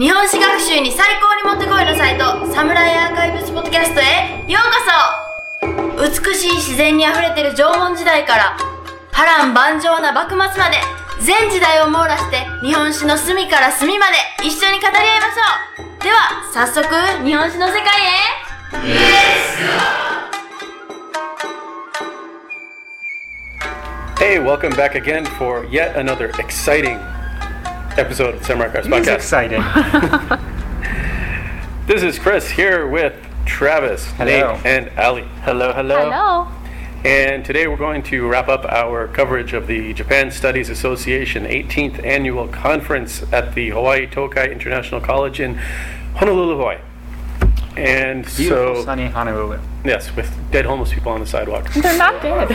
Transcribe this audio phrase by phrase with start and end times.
[0.00, 6.24] 日本史学習に最高にもってこいのサイトサムライアーカイブスポッドキャストへようこそ。
[6.24, 8.56] 美しい自然にあふれてる縄文時代から
[9.12, 10.78] 波乱万丈な幕末まで
[11.20, 16.02] 全時代を網羅して日本史の隅から隅まで一緒に語り合いましょう。
[16.02, 16.88] では早速
[17.22, 18.20] 日本史の世界へ。
[24.18, 26.98] Hey, welcome back again for yet another exciting
[27.98, 29.14] episode of the Samurai Archives Podcast.
[29.16, 29.62] exciting.
[31.86, 33.14] This is Chris here with
[33.46, 34.54] Travis, Hello.
[34.54, 35.22] Nate, and Ali.
[35.42, 36.08] Hello, hello.
[36.08, 36.48] Hello
[37.04, 42.04] And today we're going to wrap up our coverage of the Japan Studies Association 18th
[42.04, 45.56] Annual Conference at the Hawaii Tokai International College in
[46.14, 46.78] Honolulu, Hawaii.
[47.76, 49.58] And Beautiful, so, sunny Honolulu.
[49.84, 51.72] yes, with dead homeless people on the sidewalk.
[51.74, 52.48] They're not dead.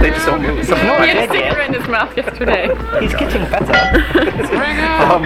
[0.00, 0.64] they just don't move.
[0.66, 2.68] he had a cigarette in his mouth yesterday.
[3.00, 4.06] He's getting better.
[5.00, 5.24] Um,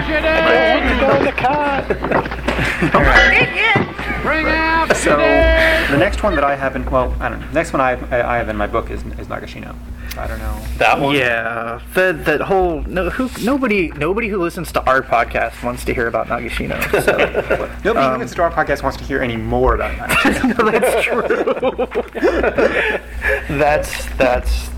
[4.95, 7.47] So the next one that I haven't, well, I don't know.
[7.47, 9.75] The next one I, I I have in my book is, is Nagashino.
[10.17, 10.61] I don't know.
[10.77, 11.15] That one?
[11.15, 15.93] Yeah, that that whole no, who nobody nobody who listens to our podcast wants to
[15.93, 16.79] hear about Nagashino.
[17.03, 17.17] So
[17.83, 20.71] Nobody Um, who listens to our podcast wants to hear any more about Nagashino.
[20.71, 21.03] that's
[23.47, 23.47] true.
[23.57, 24.69] that's that's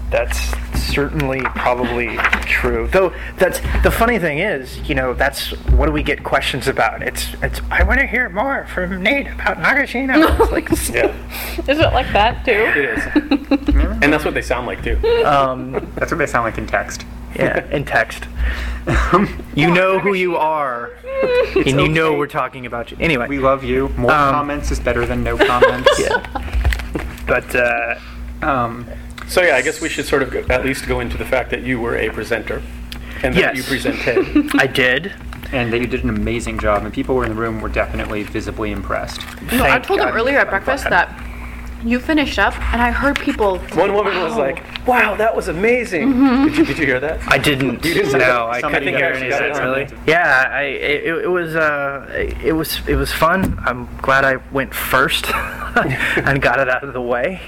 [0.75, 2.87] certainly probably true.
[2.87, 7.01] Though that's the funny thing is, you know, that's what do we get questions about?
[7.03, 10.17] It's it's I want to hear more from Nate about Nagashino.
[10.41, 11.13] It's like Yeah,
[11.67, 12.51] Is it like that too?
[12.51, 13.03] it is.
[14.01, 14.97] and that's what they sound like, too.
[15.25, 17.05] um, That's what they sound like in text.
[17.35, 18.25] yeah, in text.
[19.55, 20.91] You know who you are,
[21.55, 22.97] and you know we're talking about you.
[22.99, 23.89] Anyway, We love you.
[23.97, 25.89] More Um, comments is better than no comments.
[25.99, 26.25] Yeah.
[27.27, 27.95] but uh,
[28.41, 28.87] Um,
[29.27, 31.49] So yeah, I guess we should sort of go, at least go into the fact
[31.51, 32.61] that you were a presenter,
[33.23, 33.57] and that Yes.
[33.57, 34.49] you presented.
[34.61, 35.13] I did.
[35.53, 38.23] and that you did an amazing job, and people were in the room were definitely
[38.23, 39.21] visibly impressed.
[39.53, 40.15] No, I told him God.
[40.15, 41.07] earlier at breakfast that
[41.83, 43.59] you finished up, and I heard people.
[43.59, 46.11] One woman was like, "Wow, that was amazing."
[46.45, 47.21] Did, you, did you hear that?
[47.27, 47.85] I didn't.
[47.85, 48.47] You didn't say no.
[48.47, 49.17] I couldn't hear it.
[49.17, 49.63] any of that.
[49.63, 49.87] Really?
[50.07, 52.07] Yeah, I, it, it was uh,
[52.43, 53.59] it was it was fun.
[53.65, 57.41] I'm glad I went first and got it out of the way.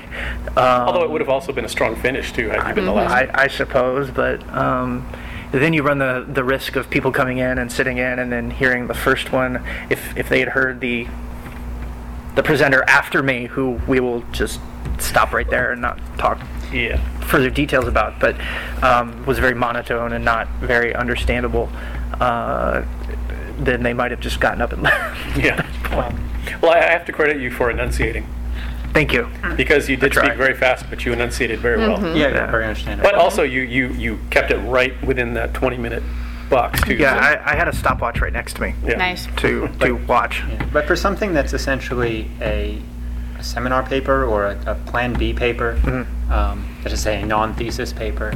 [0.49, 2.93] Um, Although it would have also been a strong finish too had you been the
[2.93, 3.11] last.
[3.11, 5.07] I, I suppose, but um,
[5.51, 8.51] then you run the, the risk of people coming in and sitting in and then
[8.51, 9.63] hearing the first one.
[9.89, 11.07] If if they had heard the
[12.35, 14.59] the presenter after me, who we will just
[14.99, 16.39] stop right there and not talk
[16.71, 16.97] yeah.
[17.21, 18.35] further details about, but
[18.83, 21.69] um, was very monotone and not very understandable.
[22.19, 22.83] Uh,
[23.59, 25.37] then they might have just gotten up and left.
[25.37, 25.65] Yeah.
[26.61, 28.25] Well, I I have to credit you for enunciating
[28.93, 29.27] Thank you.
[29.55, 32.01] because you did speak very fast, but you enunciated very well.
[32.15, 32.51] Yeah, Yeah.
[32.51, 33.09] very understandable.
[33.09, 36.03] But also, you, you you kept it right within that 20 minute
[36.49, 36.95] box too.
[36.95, 38.95] Yeah, so- I, I had a stopwatch right next to me yeah.
[38.95, 39.27] Nice.
[39.37, 40.41] to to watch.
[40.47, 42.81] Yeah, But for something that's essentially a,
[43.37, 46.31] a seminar paper or a, a Plan B paper, Mm-hmm.
[46.31, 48.33] um, that is a non-thesis paper,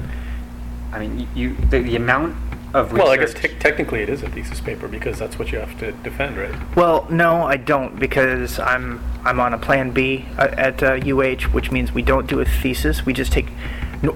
[0.91, 2.35] I mean, you the, the amount
[2.74, 3.03] of research.
[3.03, 5.78] Well, I guess te- technically it is a thesis paper because that's what you have
[5.80, 6.53] to defend, right?
[6.75, 11.51] Well, no, I don't because I'm I'm on a Plan B uh, at uh, UH,
[11.53, 13.06] which means we don't do a thesis.
[13.06, 13.47] We just take.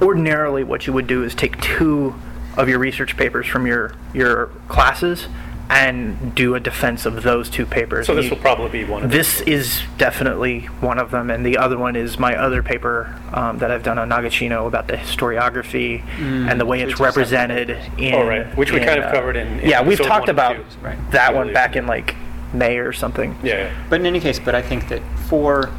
[0.01, 2.13] Ordinarily, what you would do is take two
[2.57, 5.27] of your research papers from your your classes
[5.69, 8.07] and do a defense of those two papers.
[8.07, 9.17] So this You- will probably be one of them.
[9.17, 13.57] This is definitely one of them, and the other one is my other paper um,
[13.57, 18.13] that I've done on Nagashino about the historiography and the way it's represented in.
[18.13, 18.47] Oh, right.
[18.57, 20.97] Which we in, kind of uh, covered in- in yeah, we've talked about two, right.
[21.11, 22.15] that I one back in like
[22.53, 23.37] May or something.
[23.43, 23.73] Yeah, yeah.
[23.89, 25.69] But in any case, but I think that for,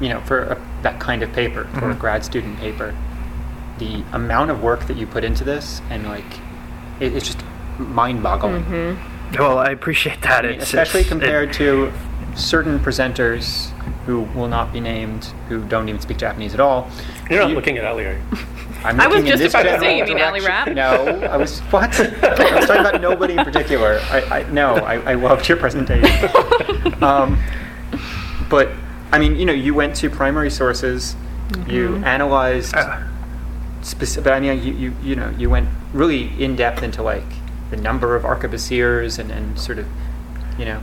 [0.00, 1.90] you know, for a, that kind of paper, for Mm-hmm.
[1.92, 2.96] a grad student paper,
[3.80, 6.38] the amount of work that you put into this and like,
[7.00, 7.42] it, it's just
[7.78, 8.96] mind-boggling.
[9.38, 10.44] Well, I appreciate that.
[10.44, 11.92] I mean, It's especially it's- compared it- to
[12.36, 13.70] certain presenters
[14.06, 16.88] who will not be named, who don't even speak Japanese at all.
[17.28, 18.38] You're not You- looking at Ali, are you?
[18.84, 20.76] I'm I was looking in just this about to say, you mean Ali direction.
[20.76, 21.12] Rapp?
[21.20, 21.98] No, I was what?
[22.00, 24.00] I was talking about nobody in particular.
[24.10, 27.02] I, I no, I, I loved your presentation.
[27.02, 27.38] um,
[28.48, 28.70] but
[29.12, 31.14] I mean, you know, you went to primary sources,
[31.66, 33.00] you analyzed Uh,
[33.82, 34.24] specific.
[34.24, 37.24] But I mean, you, you you know, you went really in depth into like
[37.70, 39.86] the number of arquebusiers and and sort of,
[40.58, 40.82] you know,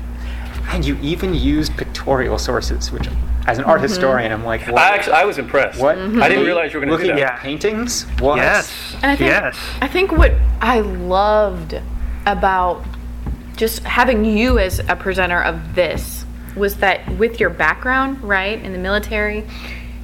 [0.69, 3.07] and you even used pictorial sources, which
[3.47, 3.83] as an art mm-hmm.
[3.83, 4.81] historian, I'm like, what?
[4.81, 5.79] I actually I was impressed.
[5.79, 5.97] What?
[5.97, 6.21] Mm-hmm.
[6.21, 7.33] I didn't realize you were going to do that.
[7.35, 8.03] at paintings?
[8.19, 8.37] What?
[8.37, 9.57] yes, And I think, yes.
[9.81, 11.79] I think what I loved
[12.25, 12.83] about
[13.55, 18.73] just having you as a presenter of this was that with your background, right, in
[18.73, 19.47] the military,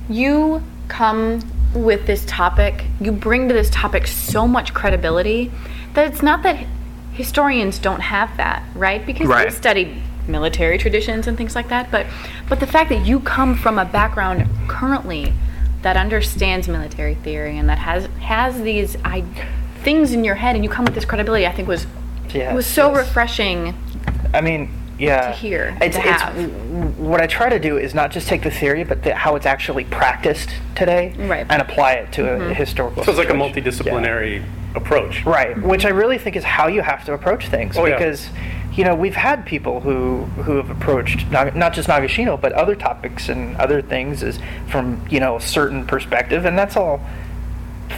[0.09, 1.41] you come
[1.73, 5.51] with this topic, you bring to this topic so much credibility
[5.93, 6.65] that it's not that
[7.13, 9.05] historians don't have that, right?
[9.05, 9.49] Because Right.
[9.49, 9.89] they studied
[10.27, 11.91] military traditions and things like that.
[11.91, 12.05] But
[12.49, 15.33] but the fact that you come from a background currently
[15.81, 19.23] that understands military theory and that has has these I,
[19.83, 21.85] things in your head and you come with this credibility, I think was
[22.33, 23.05] Yes, was so yes.
[23.05, 23.75] refreshing.
[24.33, 24.69] I mean,
[24.99, 25.31] yeah.
[25.31, 28.51] to hear, It's, to it's what I try to do is not just take the
[28.51, 31.45] theory, but the, how it's actually practiced today, Right.
[31.49, 32.53] and apply it to a mm-hmm.
[32.53, 33.03] historical.
[33.03, 33.63] So it's like a situation.
[33.63, 34.43] multidisciplinary
[34.75, 35.25] approach.
[35.25, 37.97] Right, which I really think is how you have to approach things Oh, yeah.
[37.97, 38.29] because
[38.73, 42.75] you know we've had people who who have approached not, not just Nagashino but other
[42.75, 46.99] topics and other things is from you know a certain perspective and that's all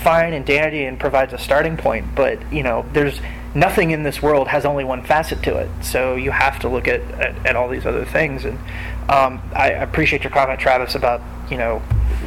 [0.04, 3.22] fine and dandy and provides a starting point but you know there's
[3.56, 6.88] nothing in this world has only one facet to it so you have to look
[6.88, 8.60] at at, at all these other things and
[9.10, 11.82] um, I appreciate your comment Travis about you know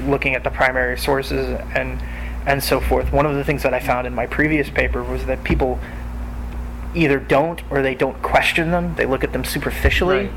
[0.06, 2.00] looking at the primary sources and
[2.46, 5.26] and so forth one of the things that I found in my previous paper was
[5.26, 5.78] that people
[6.94, 8.94] either don't or they don't question them.
[8.96, 10.30] They look at them superficially.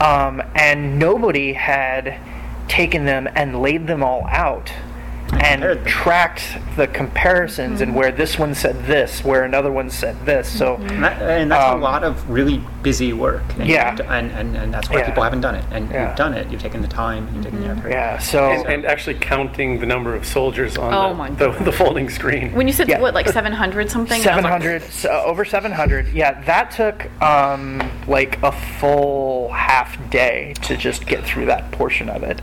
[0.00, 2.18] Um, and nobody had
[2.68, 4.72] taken them and laid them all out
[5.40, 5.84] and, compared them.
[5.86, 10.48] tracked the comparisons and where this one said this, where another one said this.
[10.48, 13.42] So, And, that, and that's Um, a lot of really busy work.
[13.58, 13.94] And Yeah.
[13.94, 15.06] d- And, and, and that's why Yeah.
[15.06, 15.64] people haven't done it.
[15.72, 16.08] And Yeah.
[16.08, 16.48] you've done it.
[16.50, 17.28] You've taken the time.
[17.34, 17.90] You've taken the effort.
[17.90, 18.50] yeah, so.
[18.50, 22.52] And, and actually counting the number of soldiers on Oh the, the, the folding screen.
[22.52, 23.00] When you said Yeah.
[23.00, 24.16] what, like seven hundred something?
[24.16, 29.98] I was like, 700 so over 700 yeah that took um, like a full half
[30.10, 32.40] day to just get through that portion of it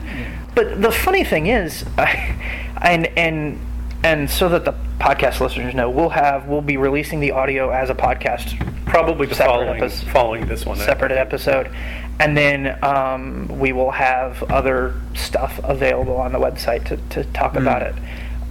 [0.56, 3.60] but the funny thing is and and
[4.04, 7.90] and so that the podcast listeners know we'll have we'll be releasing the audio as
[7.90, 10.12] a podcast Probably Separate following, episodes.
[10.12, 10.78] following this one.
[10.78, 11.72] separate episode
[12.20, 17.56] and then um, we will have other stuff available on the website to, to talk
[17.56, 17.96] about it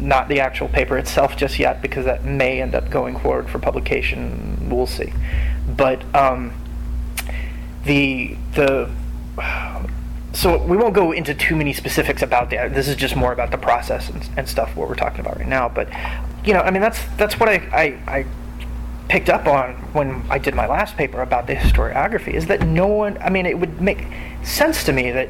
[0.01, 3.59] not the actual paper itself just yet because that may end up going forward for
[3.59, 5.13] publication we'll see
[5.77, 6.53] but um,
[7.85, 8.91] the the
[10.33, 12.75] so we won't go into too many specifics about that.
[12.75, 15.49] This is just more about the process and, and stuff what we're talking about right
[15.49, 15.69] now.
[15.69, 15.89] But
[16.45, 17.55] you know, I mean, that's that's what I,
[18.07, 18.27] I, I
[19.09, 22.87] picked up on when I did my last paper about the historiography is that no
[22.87, 23.19] one.
[23.19, 24.07] I mean, it would make
[24.43, 25.29] sense to me that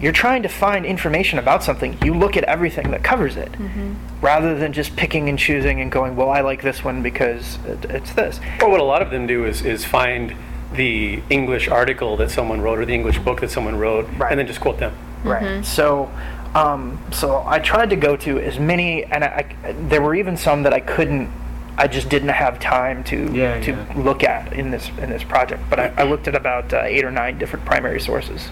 [0.00, 1.96] you're trying to find information about something.
[2.04, 3.94] You look at everything that covers it, mm-hmm.
[4.20, 7.86] rather than just picking and choosing and going, well, I like this one because it,
[7.86, 8.40] it's this.
[8.60, 10.36] Or what a lot of them do is, is find
[10.74, 14.30] the English article that someone wrote or the English book that someone wrote Right.
[14.30, 14.92] and then just quote them.
[15.24, 15.64] Right.
[15.64, 16.10] So,
[16.54, 20.36] um, so I tried to go to as many, and I, I, there were even
[20.36, 21.30] some that I couldn't.
[21.76, 23.92] I just didn't have time to Yeah, to yeah.
[23.96, 25.62] look at in this in this project.
[25.68, 28.48] But I, I looked at about uh, eight or nine different primary sources,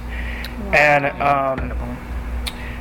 [0.72, 1.70] and um,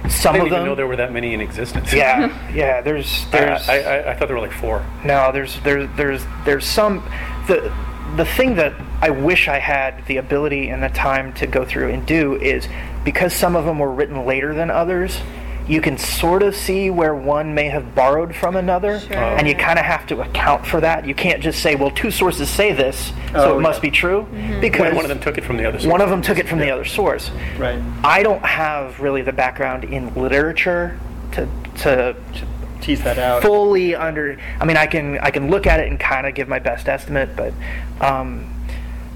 [0.10, 0.66] some I of didn't even them.
[0.66, 1.94] know there were that many in existence.
[1.94, 2.82] yeah, yeah.
[2.82, 4.84] There's I, there's I, I, I thought there were like four.
[5.04, 7.04] no, there's there's there's there's some
[7.48, 7.72] the
[8.16, 11.90] the thing that I wish I had the ability and the time to go through
[11.90, 12.68] and do is
[13.04, 15.20] because some of them were written later than others,
[15.68, 19.80] you can sort of see where one may have borrowed from another, and you kind
[19.80, 21.06] of have to account for that.
[21.06, 23.90] You can't just say, "Well, two sources say this, so Oh, it must yeah.
[23.90, 24.60] be true," mm-hmm.
[24.60, 25.80] because One, one of them took it from the other.
[25.80, 25.92] Source.
[25.92, 27.32] One of them took it from the other source.
[27.58, 27.82] Right.
[28.04, 31.00] I don't have really the background in literature
[31.34, 31.48] to
[31.84, 32.16] to
[32.82, 33.42] Tease that out.
[33.42, 36.48] fully under i mean i can i can look at it and kind of give
[36.48, 37.54] my best estimate but
[38.02, 38.52] um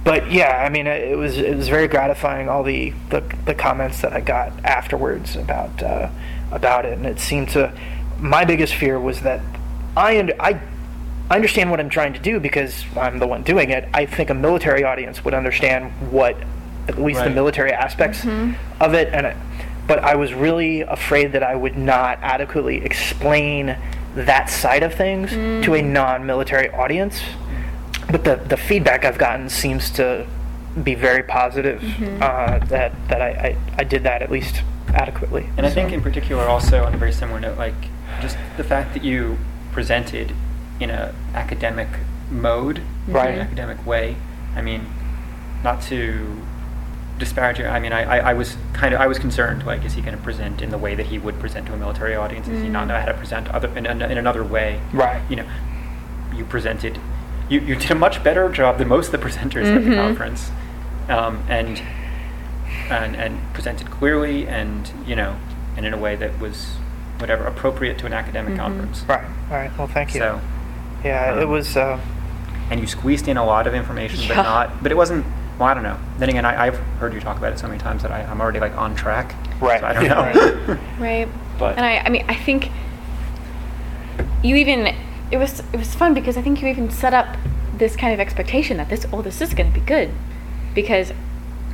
[0.04, 4.02] but yeah i mean it was it was very gratifying all the the, the comments
[4.02, 6.10] that i got afterwards about uh,
[6.52, 7.72] about it and it seemed to
[8.20, 9.42] my biggest fear was that
[9.98, 10.60] i und- i
[11.28, 13.90] I understand what I'm trying to do because I'm the one doing it.
[13.96, 16.38] I think a military audience would understand what,
[16.88, 18.24] at least the military aspects
[18.80, 19.36] of it, and it,
[19.88, 23.78] but I was really afraid that I would not adequately explain
[24.16, 25.86] that side of things to a mm.
[25.86, 27.22] non-military audience.
[28.10, 30.28] But the the feedback I've gotten seems to
[30.82, 31.82] be very positive.
[31.82, 32.22] Mm-hmm.
[32.22, 35.50] Uh, that that I, I I did that at least adequately.
[35.58, 37.76] And I think in particular also on a very similar note, like
[38.22, 39.38] just the fact that you
[39.72, 40.34] presented
[40.80, 41.90] in a academic
[42.32, 43.30] mode, Right.
[43.30, 44.16] in an academic way.
[44.56, 44.88] I mean,
[45.64, 46.42] not to
[47.18, 47.60] disparage.
[47.62, 49.66] I mean, I, I, I was kind of I was concerned.
[49.66, 51.78] Like, is he going to present in the way that he would present to a
[51.78, 52.48] military audience?
[52.48, 54.82] Does he not know how to present other in, an- in another way?
[54.94, 55.22] Right.
[55.30, 55.46] You know,
[56.36, 57.00] you presented.
[57.50, 60.50] You, you did a much better job than most of the presenters at the conference,
[61.10, 61.82] um, and
[62.90, 65.38] and and presented clearly and you know
[65.78, 66.76] and in a way that was
[67.20, 69.04] whatever appropriate to an academic conference.
[69.08, 69.24] Right.
[69.50, 69.78] All right.
[69.78, 70.20] Well, thank you.
[70.20, 70.42] So,
[71.04, 71.78] yeah, it um, was.
[71.78, 72.00] Uh,
[72.72, 74.30] and you squeezed in a lot of information, Yeah.
[74.30, 74.84] but not.
[74.84, 75.26] But it wasn't.
[75.60, 75.98] Well, I don't know.
[76.18, 78.42] Then again, I, I've heard you talk about it so many times that I, I'm
[78.42, 79.34] already like on track.
[79.62, 79.80] Right.
[79.80, 80.08] So I don't
[80.68, 80.78] know.
[81.00, 81.28] Right.
[81.58, 82.70] But- and I, I mean, I think
[84.44, 84.94] you even
[85.32, 87.38] it was it was fun because I think you even set up
[87.78, 90.12] this kind of expectation that this oh this is going to be good
[90.74, 91.12] because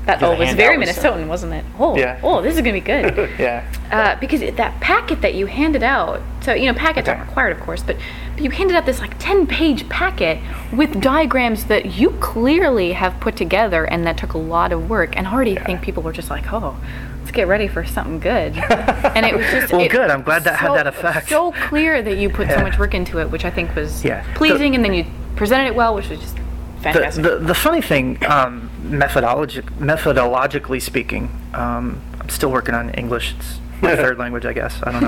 [0.06, 1.64] that Yeah, oh was very Minnesotan, wasn't it?
[1.78, 2.20] Oh, Yeah.
[2.24, 3.30] oh, this is going to be good.
[3.40, 3.64] Yeah.
[3.92, 7.18] uh, because it, that packet that you handed out, so you know packets Okay.
[7.18, 7.98] aren't required, of course, but,
[8.36, 10.40] but you handed out this like ten page packet
[10.74, 15.16] with diagrams that you clearly have put together and that took a lot of work.
[15.16, 16.76] And I already think people were just like, oh,
[17.20, 18.58] let's get ready for something good.
[19.16, 20.10] and it was just Well, good.
[20.10, 21.30] I'm glad that had that effect.
[21.30, 24.24] So clear that you put so much work into it, which I think was Yeah.
[24.34, 25.06] pleasing, and then you
[25.36, 26.38] presented it well, which was just
[26.82, 27.24] fantastic.
[27.24, 33.36] the, the funny thing, um, methodologic, methodologically speaking, um, I'm still working on English.
[33.38, 34.82] It's my third language, I guess.
[34.84, 35.04] I don't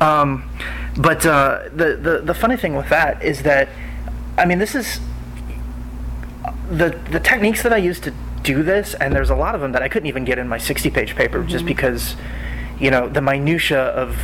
[0.00, 0.06] know.
[0.06, 0.50] um,
[0.98, 3.68] but uh, the, the the funny thing with that is that,
[4.36, 5.00] I mean, this is
[6.70, 9.72] the the techniques that I use to do this, and there's a lot of them
[9.72, 12.16] that I couldn't even get in my 60-page paper, just because,
[12.80, 14.16] you know, the minutia of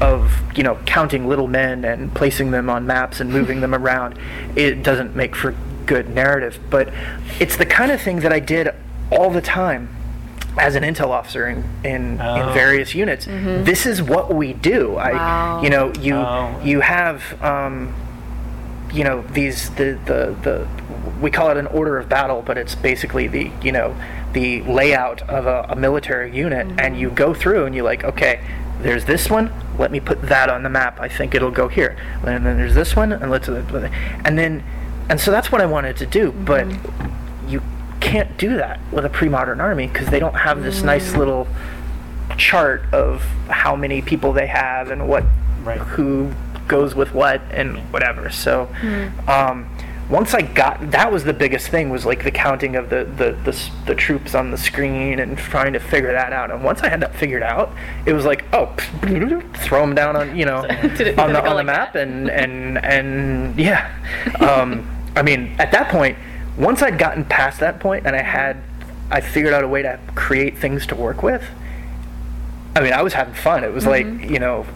[0.00, 4.18] of you know counting little men and placing them on maps and moving them around,
[4.54, 5.54] it doesn't make for
[5.86, 6.58] good narrative.
[6.70, 6.92] But
[7.40, 8.68] it's the kind of thing that I did
[9.10, 9.88] all the time
[10.58, 12.48] as an intel officer in in, Oh.
[12.48, 13.26] in various units.
[13.26, 14.96] This is what we do.
[14.96, 16.60] I, you know, you Oh.
[16.64, 17.42] you have.
[17.42, 17.94] Um,
[18.92, 20.66] you know these the, the the
[21.20, 23.96] we call it an order of battle but it's basically the you know
[24.32, 28.40] the layout of a, a military unit and you go through and you're like okay
[28.82, 31.96] there's this one let me put that on the map i think it'll go here
[32.24, 34.62] and then there's this one and let's and then
[35.08, 36.66] and so that's what i wanted to do but
[37.48, 37.62] you
[38.00, 41.46] can't do that with a pre-modern army because they don't have this nice little
[42.36, 45.24] chart of how many people they have and what
[45.64, 45.78] Right.
[45.78, 46.30] who
[46.68, 48.30] goes with what and whatever.
[48.30, 48.68] So
[49.26, 49.68] um,
[50.08, 53.32] once I got that was the biggest thing was like the counting of the, the
[53.50, 56.52] the the troops on the screen and trying to figure that out.
[56.52, 57.72] And once I had that figured out,
[58.04, 58.66] it was like oh,
[59.56, 61.64] throw them down on you know Did it- on did the it go on the
[61.64, 62.06] map that?
[62.06, 63.90] and and and yeah.
[64.38, 66.16] Um, I mean at that point,
[66.58, 68.58] once I'd gotten past that point and I had
[69.10, 71.42] I figured out a way to create things to work with.
[72.74, 73.64] I mean, I was having fun.
[73.64, 74.20] It was Mm-hmm.
[74.20, 74.66] like, you know,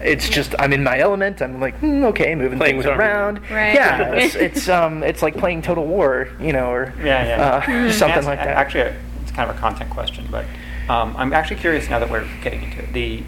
[0.00, 1.40] it's just I'm in my element.
[1.40, 3.40] I'm like, hmm, okay, moving Playing things around.
[3.50, 3.74] Right.
[3.74, 7.42] Yeah, it's, it's um it's like playing Total War, you know, or Yeah, yeah.
[7.42, 7.90] uh, Mm-hmm.
[7.98, 8.56] something That's like that.
[8.56, 10.44] Actually, uh, it's kind of a content question, but
[10.88, 12.92] um, I'm actually curious now that we're getting into it.
[12.92, 13.22] The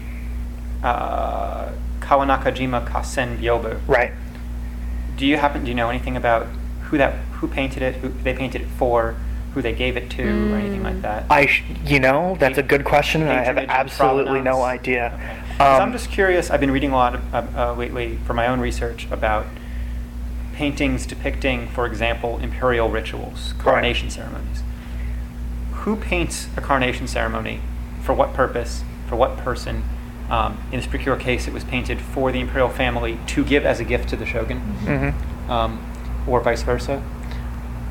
[0.83, 3.79] uh, Kawanakajima Kassen Byobu.
[3.87, 4.11] right.
[5.17, 5.63] Do you happen?
[5.63, 6.47] Do you know anything about
[6.83, 7.95] who that who painted it?
[7.95, 9.15] Who they painted it for?
[9.53, 11.23] Who they gave it to, or anything like that?
[11.29, 15.13] I sh- you know that's a good question, and I have absolutely no idea.
[15.15, 15.37] Okay.
[15.57, 16.51] 'Cause I'm Um, just curious.
[16.51, 19.45] I've been reading a lot of, uh, uh, lately for my own research about
[20.53, 24.63] paintings depicting, for example, imperial rituals, coronation ceremonies.
[25.83, 27.61] Who paints a coronation ceremony?
[28.03, 28.83] For what purpose?
[29.07, 29.83] For what person?
[30.29, 33.79] Um, in this particular case, it was painted for the imperial family to give as
[33.79, 35.49] a gift to the shogun, mhm.
[35.49, 35.79] um,
[36.27, 37.03] or vice versa.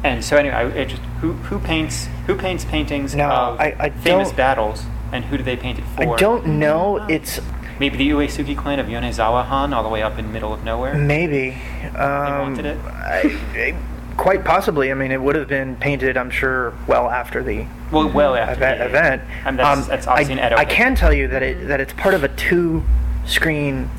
[0.02, 3.76] And so, anyway, I, it just, who who paints who paints paintings No, of I-
[3.78, 6.14] I famous battles, and who do they paint it for?
[6.14, 7.06] I don't know.
[7.08, 7.40] It's
[7.80, 10.94] Maybe the Uesugi clan of Yonezawa Han, all the way up in middle of nowhere.
[10.94, 11.56] maybe.
[11.96, 12.78] Um, wanted it?
[12.84, 14.90] I, I- quite possibly.
[14.90, 16.16] I mean, it would have been painted.
[16.16, 18.78] I'm sure well after the Well, well after event.
[18.78, 19.23] the event.
[19.44, 20.56] And that's, Um, that's I, Edo.
[20.56, 23.90] I can tell you that it that it's part of a two-screen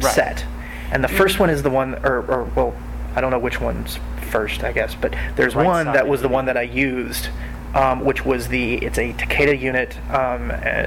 [0.00, 0.12] Right.
[0.12, 0.44] set,
[0.90, 2.74] and the first one is the one, or, or well,
[3.14, 3.98] I don't know which one's
[4.30, 7.28] first, I guess, but there's Right one side, that was the one that I used,
[7.74, 10.86] um, which was the it's a Takeda unit um, uh,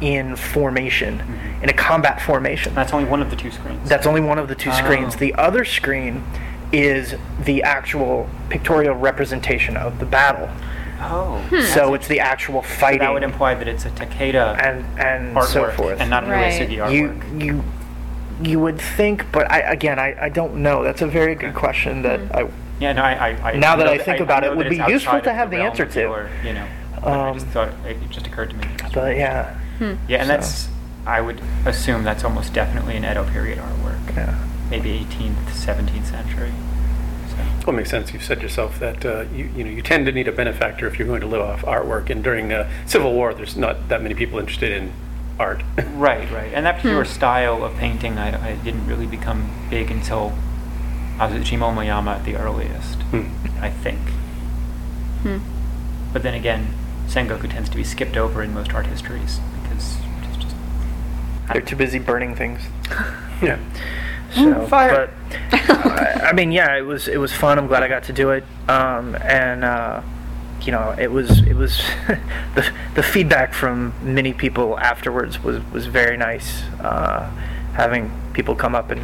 [0.00, 1.64] in formation, Mm-hmm.
[1.64, 2.72] in a combat formation.
[2.74, 3.88] That's only one of the two screens.
[3.88, 5.16] That's only one of the two screens.
[5.16, 5.18] Oh.
[5.18, 6.22] The other screen
[6.72, 10.48] is the actual pictorial representation of the battle.
[11.00, 11.38] oh.
[11.50, 11.62] Hmm.
[11.74, 15.36] So it's the actual So fighting that would imply that it's a Takeda and and
[15.36, 16.00] artwork so forth.
[16.00, 16.52] and not an Right.
[16.52, 16.92] Uesugi artwork.
[17.38, 17.64] you you
[18.40, 20.82] you would think, but I again I, I don't know.
[20.84, 22.36] That's a very good question that hmm.
[22.36, 24.76] I yeah, no, I, I, I Now that I think about know it, would be
[24.86, 26.00] useful to have the realm answer to.
[26.00, 28.64] your, you know, but I Um, just thought it just occurred to me.
[28.94, 29.54] but yeah.
[29.78, 29.94] Hmm.
[30.06, 30.68] yeah, and so- that's
[31.06, 34.14] I would assume that's almost definitely an Edo period artwork.
[34.16, 34.34] Yeah.
[34.70, 36.52] Maybe 18th, 17th century.
[37.30, 37.36] So.
[37.66, 38.12] Well, it makes sense.
[38.12, 40.98] You've said yourself that uh, you, you know you tend to need a benefactor if
[40.98, 42.10] you're going to live off artwork.
[42.10, 44.92] And during the Civil War, there's not that many people interested in
[45.38, 45.62] art.
[45.94, 46.52] Right, right.
[46.54, 50.32] And that particular style of painting, I, I didn't really become big until
[51.16, 53.26] Azuchi-Momoyama at the earliest, Hmm.
[53.60, 53.98] I think.
[56.12, 56.68] But then again,
[57.06, 60.56] Sengoku tends to be skipped over in most art histories because it's just.
[61.52, 62.62] They're too busy burning things.
[63.42, 63.58] yeah.
[64.34, 65.10] So, fire.
[65.30, 67.58] But, I, I mean, yeah, it was it was fun.
[67.58, 68.44] I'm glad I got to do it.
[68.68, 70.02] Um, and uh,
[70.62, 71.78] you know, it was it was
[72.54, 76.62] the the feedback from many people afterwards was was very nice.
[76.80, 77.30] Uh,
[77.74, 79.00] having people come up and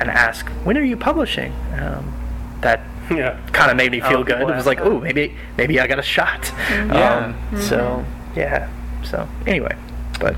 [0.00, 2.12] and ask, "When are you publishing?" Um,
[2.60, 3.38] that Yeah.
[3.52, 4.40] kind of made me feel Oh, good.
[4.40, 7.34] It was like, "Oh, maybe maybe I got a shot." Yeah.
[7.52, 8.04] Um, So
[8.34, 8.68] yeah.
[9.04, 9.76] So anyway,
[10.18, 10.34] but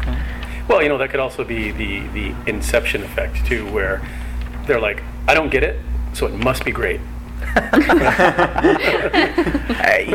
[0.69, 4.03] Well, you know, that could also be the, the inception effect, too, where
[4.67, 5.81] they're like, I don't get it,
[6.13, 7.01] so it must be great.
[7.57, 7.79] uh,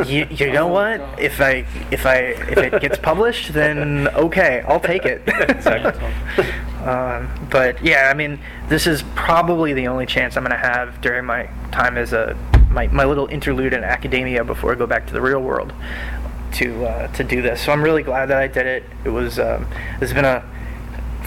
[0.06, 1.02] you, you know what?
[1.20, 5.22] If I if I if it gets published, then okay, I'll take it.
[6.86, 8.40] um, but yeah, I mean,
[8.70, 12.36] this is probably the only chance I'm going to have during my time as a
[12.72, 15.74] my, my little interlude in academia before I go back to the real world
[16.54, 17.62] to uh, to do this.
[17.62, 18.84] So I'm really glad that I did it.
[19.04, 19.68] It was um,
[20.02, 20.44] it's been a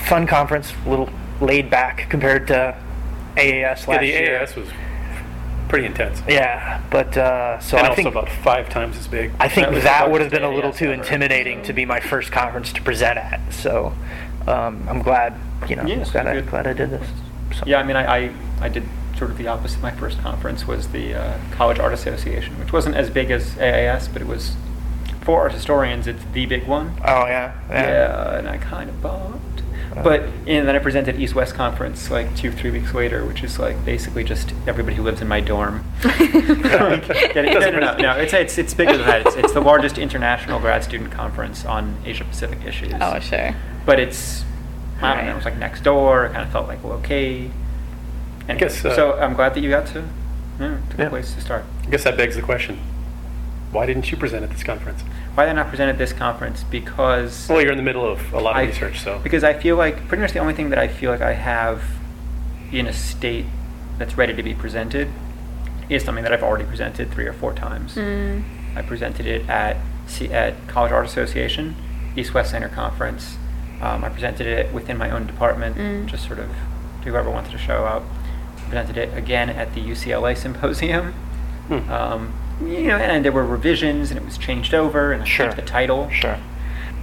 [0.06, 1.08] fun conference, a little
[1.40, 2.76] laid back compared to
[3.36, 4.38] AAS last Yeah, the year.
[4.40, 4.68] AAS was
[5.68, 6.22] pretty intense.
[6.28, 9.32] Yeah, but uh, so and I also think about five times as big.
[9.40, 10.94] I think That that would have been a little AAS too ever.
[10.94, 13.40] intimidating to be my first conference to present at.
[13.52, 13.94] So
[14.46, 15.34] um, I'm glad,
[15.68, 17.08] you know, Yes, glad, I, glad I did this.
[17.56, 17.64] So.
[17.66, 18.84] Yeah, I mean, I, I, I did
[19.16, 19.80] sort of the opposite.
[19.80, 24.12] My first conference was the uh, College Art Association, which wasn't as big as AAS,
[24.12, 24.56] but it was,
[25.22, 26.94] for art historians, it's the big one.
[27.04, 27.88] Oh yeah, yeah.
[27.88, 29.62] Yeah, and I kind of bombed.
[30.02, 33.58] But and then I presented East West Conference like two, three weeks later, which is
[33.58, 35.84] like basically just everybody who lives in my dorm.
[36.04, 36.20] Like,
[37.10, 37.34] it?
[37.36, 38.12] No, no, no, no.
[38.16, 39.26] It's, it's, it's bigger than that.
[39.26, 42.92] It's, it's the largest international grad student conference on Asia Pacific issues.
[43.00, 43.54] Oh, sure.
[43.86, 44.44] But it's,
[45.00, 45.24] I don't Right.
[45.26, 46.26] know, it was like next door.
[46.26, 47.50] It kind of felt like, well, okay.
[48.48, 50.04] Anyway, guess, uh, so I'm glad that you got to,
[50.60, 51.08] yeah, it's a good Yeah.
[51.08, 51.64] place to start.
[51.86, 52.78] I guess that begs the question
[53.74, 55.02] why didn't you present at this conference?
[55.34, 56.64] Why did I not present at this conference?
[56.70, 59.18] Because Well, you're in the middle of a lot of I- research, so.
[59.18, 61.82] Because I feel like pretty much the only thing that I feel like I have
[62.72, 63.46] in a state
[63.98, 65.08] that's ready to be presented
[65.88, 67.94] is something that I've already presented three or four times.
[67.96, 68.44] Mm.
[68.76, 69.76] I presented it at
[70.06, 71.74] C- at College Art Association,
[72.16, 73.36] East West Center Conference.
[73.82, 76.06] Um, I presented it within my own department, Mm.
[76.06, 76.48] just sort of
[77.02, 78.02] to whoever wanted to show up.
[78.56, 81.12] I presented it again at the UCLA symposium.
[81.68, 81.90] Hmm.
[81.90, 85.46] Um, you know, and there were revisions, and it was changed over, and I Sure.
[85.46, 86.08] changed the title.
[86.10, 86.38] Sure.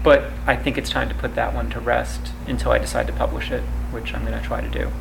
[0.03, 3.13] But I think it's time to put that one to rest until I decide to
[3.13, 4.91] publish it, which I'm going to try to do.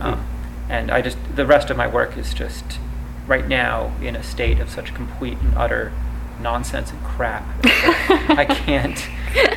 [0.00, 0.24] Um,
[0.68, 2.78] and I just, the rest of my work is just
[3.26, 5.92] right now in a state of such complete and utter
[6.40, 7.44] nonsense and crap.
[7.64, 9.08] I can't,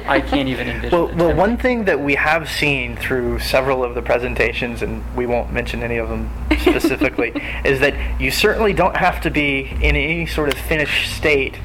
[0.07, 1.15] I can't even envision Well, it.
[1.15, 5.51] well, one thing that we have seen through several of the presentations, and we won't
[5.51, 7.31] mention any of them specifically,
[7.65, 11.55] is that you certainly don't have to be in any sort of finished state,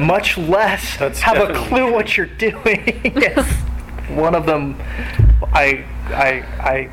[0.00, 1.92] much less That's have a clue true.
[1.92, 3.00] what you're doing.
[3.14, 3.50] Yes.
[4.08, 4.76] One of them,
[5.52, 6.90] I, I, I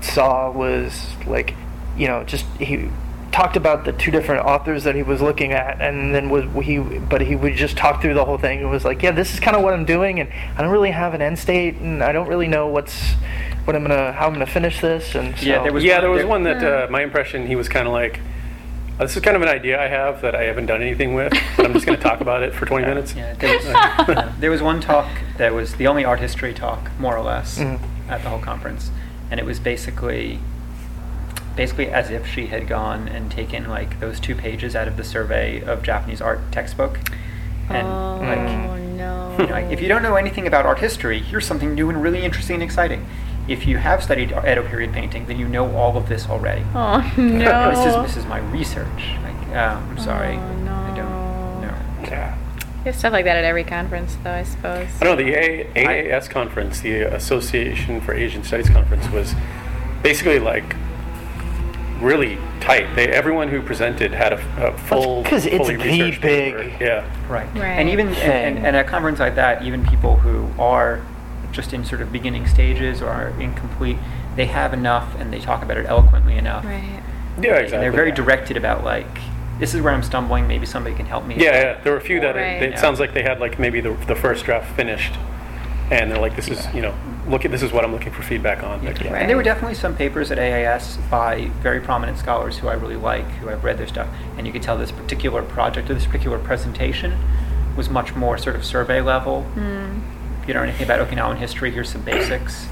[0.00, 1.54] saw was like,
[1.96, 2.88] you know, just he
[3.32, 6.78] talked about the two different authors that he was looking at, and then was he,
[6.78, 8.60] but he would just talk through the whole thing.
[8.60, 10.90] It was like, yeah, this is kind of what I'm doing, and I don't really
[10.90, 13.12] have an end state, and I don't really know what's,
[13.64, 16.00] what I'm gonna, how I'm gonna finish this, and so, Yeah, there was yeah, one-
[16.02, 18.18] there was there- one that uh, my impression he was kind of like,
[18.98, 21.32] "Uh, this is kind of an idea I have that I haven't done anything with,
[21.56, 23.14] but I'm just going to talk about it for 20 minutes.
[23.14, 23.66] Yeah, there was,
[24.08, 27.58] uh, there was one talk that was the only art history talk, more or less,
[27.58, 27.78] Mhm.
[28.08, 28.90] at the whole conference,
[29.30, 30.40] and it was basically,
[31.58, 35.02] basically as if she had gone and taken like those two pages out of the
[35.02, 36.98] survey of Japanese art textbook,
[37.68, 39.36] and oh like, no.
[39.38, 42.00] you know, like, if you don't know anything about art history, here's something new and
[42.00, 43.04] really interesting and exciting.
[43.48, 46.62] If you have studied Edo period painting, then you know all of this already.
[46.76, 47.70] oh no.
[47.74, 49.02] This is this is my research.
[49.24, 51.74] Like, uh, I'm sorry, Oh, I don't know.
[52.04, 52.38] yeah.
[52.84, 54.30] There's stuff like that at every conference, though.
[54.32, 54.88] I suppose.
[55.00, 59.34] I know, the A- AAS conference, the Association for Asian Studies conference, was
[60.04, 60.76] basically like
[62.00, 62.94] really tight.
[62.94, 66.84] They everyone who presented had a, a full, 'cause it's fully the researched big- paper.
[66.84, 67.04] Yeah.
[67.28, 67.46] Right.
[67.54, 67.64] Right.
[67.78, 71.00] And even and, and, and at a conference like that, even people who are
[71.52, 73.96] just in sort of beginning stages or are incomplete,
[74.36, 76.64] they have enough and they talk about it eloquently enough.
[76.64, 77.02] Right.
[77.40, 77.74] Yeah, exactly.
[77.74, 79.06] And they're very directed about like,
[79.58, 80.46] this is where I'm stumbling.
[80.46, 81.36] Maybe somebody can help me.
[81.36, 81.80] Yeah, yeah.
[81.82, 82.62] There were a few that Right.
[82.62, 82.76] it, Yeah.
[82.80, 85.14] sounds like they had like maybe the, the first draft finished,
[85.90, 86.94] and they're like, this is you know,
[87.26, 88.82] look at this is what I'm looking for feedback on.
[88.82, 88.90] Yeah.
[88.90, 89.06] Right.
[89.06, 92.96] And there were definitely some papers at AAS by very prominent scholars who I really
[92.96, 96.06] like, who I've read their stuff, and you could tell this particular project or this
[96.06, 97.18] particular presentation
[97.76, 99.46] was much more sort of survey level.
[99.54, 100.00] Mm.
[100.42, 102.66] If you don't know anything about Okinawan history, here's some basics.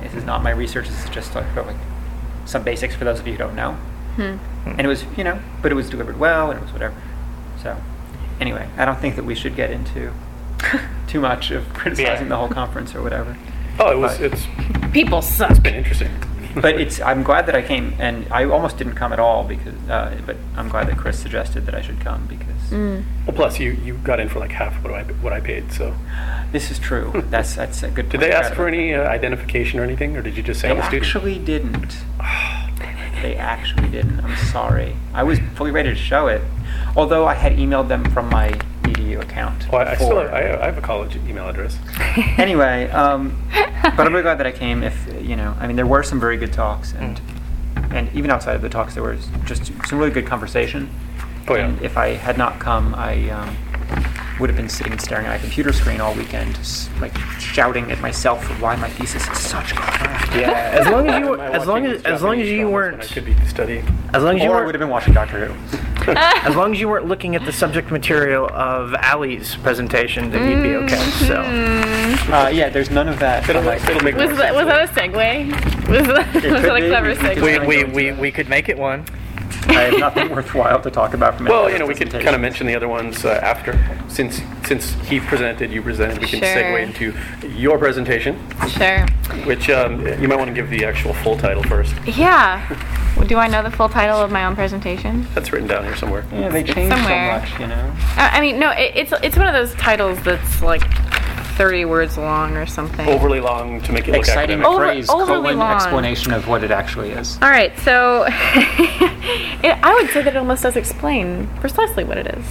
[0.00, 0.88] This is not my research.
[0.88, 1.76] This is just like, like
[2.44, 3.72] some basics for those of you who don't know.
[4.16, 4.36] Hmm.
[4.66, 6.94] And it was, you know, but it was delivered well, and it was whatever.
[7.62, 7.76] So,
[8.40, 10.12] anyway, I don't think that we should get into
[11.06, 12.28] too much of criticizing Yeah.
[12.28, 13.36] the whole conference or whatever.
[13.78, 14.18] Oh, it was.
[14.18, 14.46] But- It's
[14.92, 15.62] People suck.
[15.62, 16.10] been interesting.
[16.54, 17.00] but it's.
[17.00, 19.74] I'm glad that I came, and I almost didn't come at all because.
[19.88, 23.02] Uh, but I'm glad that Chris suggested that I should come because Mm.
[23.26, 25.72] Well, plus you, you got in for like half what I what I paid.
[25.72, 25.94] So
[26.52, 27.24] this is true.
[27.30, 28.10] That's that's a good.
[28.10, 30.68] did point they ask for any uh, identification or anything, or did you just say
[30.68, 31.06] They I'm a student?
[31.06, 31.96] actually didn't.
[33.22, 34.20] they actually didn't.
[34.20, 34.96] I'm sorry.
[35.14, 36.42] I was fully ready to show it,
[36.94, 38.52] although I had emailed them from my
[39.18, 39.70] EDU account.
[39.70, 41.78] Well, I, I still have, I, I have a college email address.
[42.38, 44.82] anyway, um, but I'm really glad that I came.
[44.82, 47.20] If you know, I mean, there were some very good talks, and
[47.90, 50.90] and even outside of the talks, there was just some really good conversation.
[51.48, 51.66] Oh, yeah.
[51.66, 53.56] And if I had not come, I um,
[54.40, 58.00] would have been sitting staring at my computer screen all weekend, s- like shouting at
[58.00, 60.34] myself for why my thesis is such crap.
[60.34, 62.68] Yeah, as long as you Am as long watching as these as long as you
[62.70, 63.84] weren't I could be studying.
[64.14, 65.78] as long as you Or I weren't would have been watching Doctor Who.
[66.16, 70.62] as long as you weren't looking at the subject material of Ali's presentation, then you'd
[70.62, 71.10] be okay.
[71.26, 71.40] So
[72.32, 73.48] Uh, yeah, there's none of that.
[73.48, 75.78] It'll, I'm like, it'll make Was that, was that a segue?
[75.88, 77.66] Was that, was that a clever segue?
[77.66, 79.04] we, we, we, we could make it one.
[79.68, 82.10] I have nothing worthwhile to talk about from Well, any you know, of we could
[82.10, 82.42] kind of presentations.
[82.42, 83.78] mention the other ones uh, after,
[84.08, 86.18] since since he presented, you presented.
[86.20, 86.48] We can Sure.
[86.48, 87.14] segue into
[87.56, 89.06] your presentation, Sure.
[89.46, 91.94] which um, you might want to give the actual full title first.
[92.06, 92.76] Yeah.
[93.18, 95.26] Well, Do I know the full title of my own presentation?
[95.34, 96.24] That's written down here somewhere.
[96.32, 97.44] Yeah, they changed somewhere.
[97.44, 97.92] so much, you know.
[98.16, 100.82] I I mean, no, it, it's it's one of those titles that's like
[101.58, 103.08] 30 words long or something.
[103.08, 104.66] Overly long to make it look Exciting academic.
[104.66, 105.74] Over- phrase, overly colon, long.
[105.74, 107.36] explanation of what it actually is.
[107.42, 112.28] All right, so it, I would say that it almost does explain precisely what it
[112.28, 112.44] is.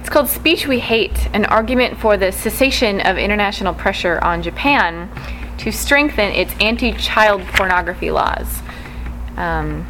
[0.00, 5.08] It's called Speech We Hate An Argument for the Cessation of International Pressure on Japan
[5.58, 8.60] to Strengthen Its Anti Child Pornography Laws.
[9.38, 9.86] Um,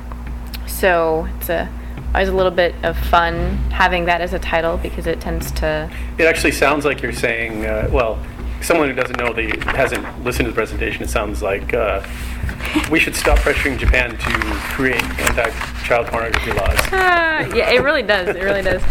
[0.69, 1.69] so it's a,
[2.15, 5.91] always a little bit of fun having that as a title because it tends to.
[6.19, 8.25] It actually sounds like you're saying, uh, well,
[8.63, 11.03] someone who doesn't know the hasn't listened to the presentation.
[11.03, 12.07] It sounds like uh,
[12.91, 14.31] we should stop pressuring Japan to
[14.75, 16.79] create anti-child pornography laws.
[16.93, 18.29] Ah, yeah, it really does.
[18.29, 18.83] It really does.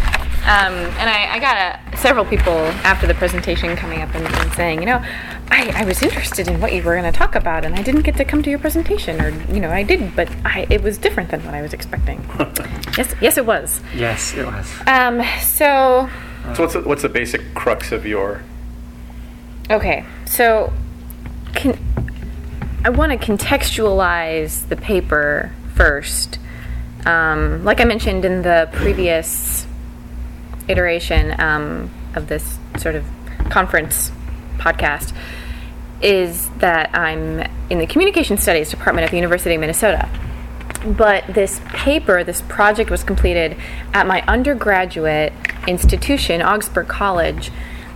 [0.43, 2.51] Um, and I, I got uh, several people
[2.83, 5.01] after the presentation coming up and, and saying, you know,
[5.49, 8.01] I, I was interested in what you were going to talk about, and I didn't
[8.01, 10.97] get to come to your presentation, or you know, I did, but I, it was
[10.97, 12.21] different than what I was expecting.
[12.97, 13.79] yes, yes, it was.
[13.95, 14.69] Yes, it was.
[14.85, 16.09] Um, so
[16.55, 18.41] So what's the, what's the basic crux of your?
[19.71, 20.73] Okay, so
[21.55, 21.79] can,
[22.83, 26.37] I want to contextualize the paper first.
[27.05, 29.67] Um, like I mentioned in the previous
[30.67, 33.05] iteration um, of this sort of
[33.49, 34.11] conference
[34.57, 35.15] podcast,
[36.01, 40.09] is that I'm in the Communication Studies Department at the University of Minnesota.
[40.85, 43.55] But this paper, this project was completed
[43.93, 45.31] at my undergraduate
[45.67, 47.51] institution, Augsburg College,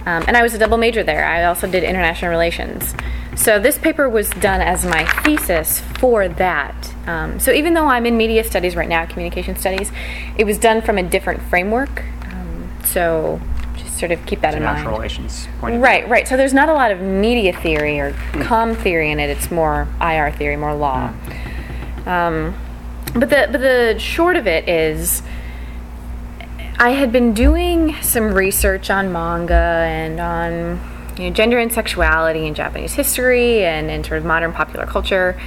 [0.06, 1.25] um, and I was a double major there.
[1.25, 2.95] I also did international relations.
[3.36, 6.95] So this paper was done as my thesis for that.
[7.06, 9.91] Um, so even though I'm in media studies right now, communication studies,
[10.38, 12.03] it was done from a different framework.
[12.88, 13.39] So
[13.76, 14.78] just sort of keep that in mind.
[14.80, 15.86] International relations point of view.
[15.86, 16.28] Right, right.
[16.28, 19.30] So there's not a lot of media theory or com theory in it.
[19.30, 21.13] It's more IR theory, more law.
[22.06, 22.56] Um,
[23.13, 25.21] but the but the short of it is,
[26.78, 30.80] I had been doing some research on manga and on
[31.17, 35.39] you know gender and sexuality in Japanese history and, and sort of modern popular culture,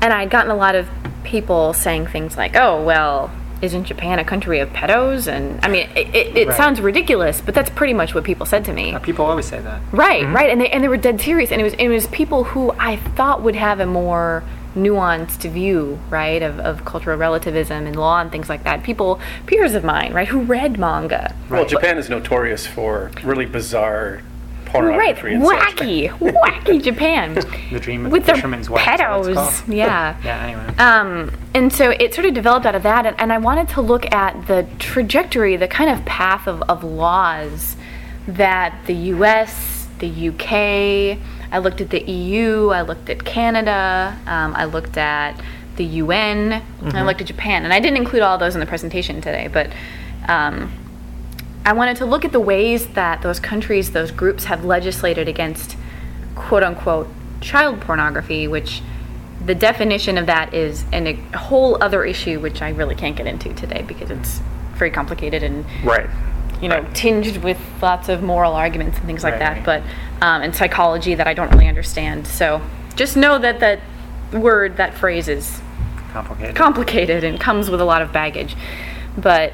[0.00, 0.88] and I'd gotten a lot of
[1.24, 3.30] people saying things like, "Oh, well."
[3.62, 5.26] Isn't Japan a country of pedos?
[5.26, 6.56] And I mean, it, it, it Right.
[6.56, 8.94] sounds ridiculous, but that's pretty much what people said to me.
[8.94, 9.80] Uh, people always say that.
[9.92, 12.44] Right, right, and they and they were dead serious, and it was it was people
[12.44, 14.42] who I thought would have a more
[14.76, 18.82] nuanced view, right, of, of cultural relativism and law and things like that.
[18.84, 24.20] People, peers of mine, right, who read manga, Well, Japan is notorious for really bizarre
[24.22, 24.24] right,
[24.72, 25.76] pornography such.
[25.76, 28.82] wacky, wacky Japan, The dream of with the fisherman's wife.
[28.82, 30.16] is what it's pedos, yeah.
[30.24, 30.42] Yeah.
[30.44, 30.76] Anyway.
[30.78, 33.80] Um, and so it sort of developed out of that, and, and I wanted to
[33.80, 37.76] look at the trajectory, the kind of path of, of laws
[38.26, 41.18] that the US, the UK,
[41.52, 45.40] I looked at the EU, I looked at Canada, um, I looked at
[45.76, 47.64] the UN, and I looked at Japan.
[47.64, 49.70] And I didn't include all those in the presentation today, but
[50.28, 50.70] um,
[51.64, 55.76] I wanted to look at the ways that those countries, those groups have legislated against
[56.34, 57.08] quote unquote
[57.40, 58.82] child pornography, which
[59.44, 63.26] the definition of that is an, a whole other issue, which I really can't get
[63.26, 64.40] into today because it's
[64.74, 66.08] very complicated and Right.
[66.62, 69.82] you know tinged with lots of moral arguments and things like Right, that, but
[70.22, 72.26] um, and psychology that I don't really understand.
[72.26, 72.60] So
[72.96, 73.80] just know that that
[74.32, 75.60] word, that phrase is
[76.12, 76.56] Complicated.
[76.56, 78.56] complicated and comes with a lot of baggage.
[79.16, 79.52] But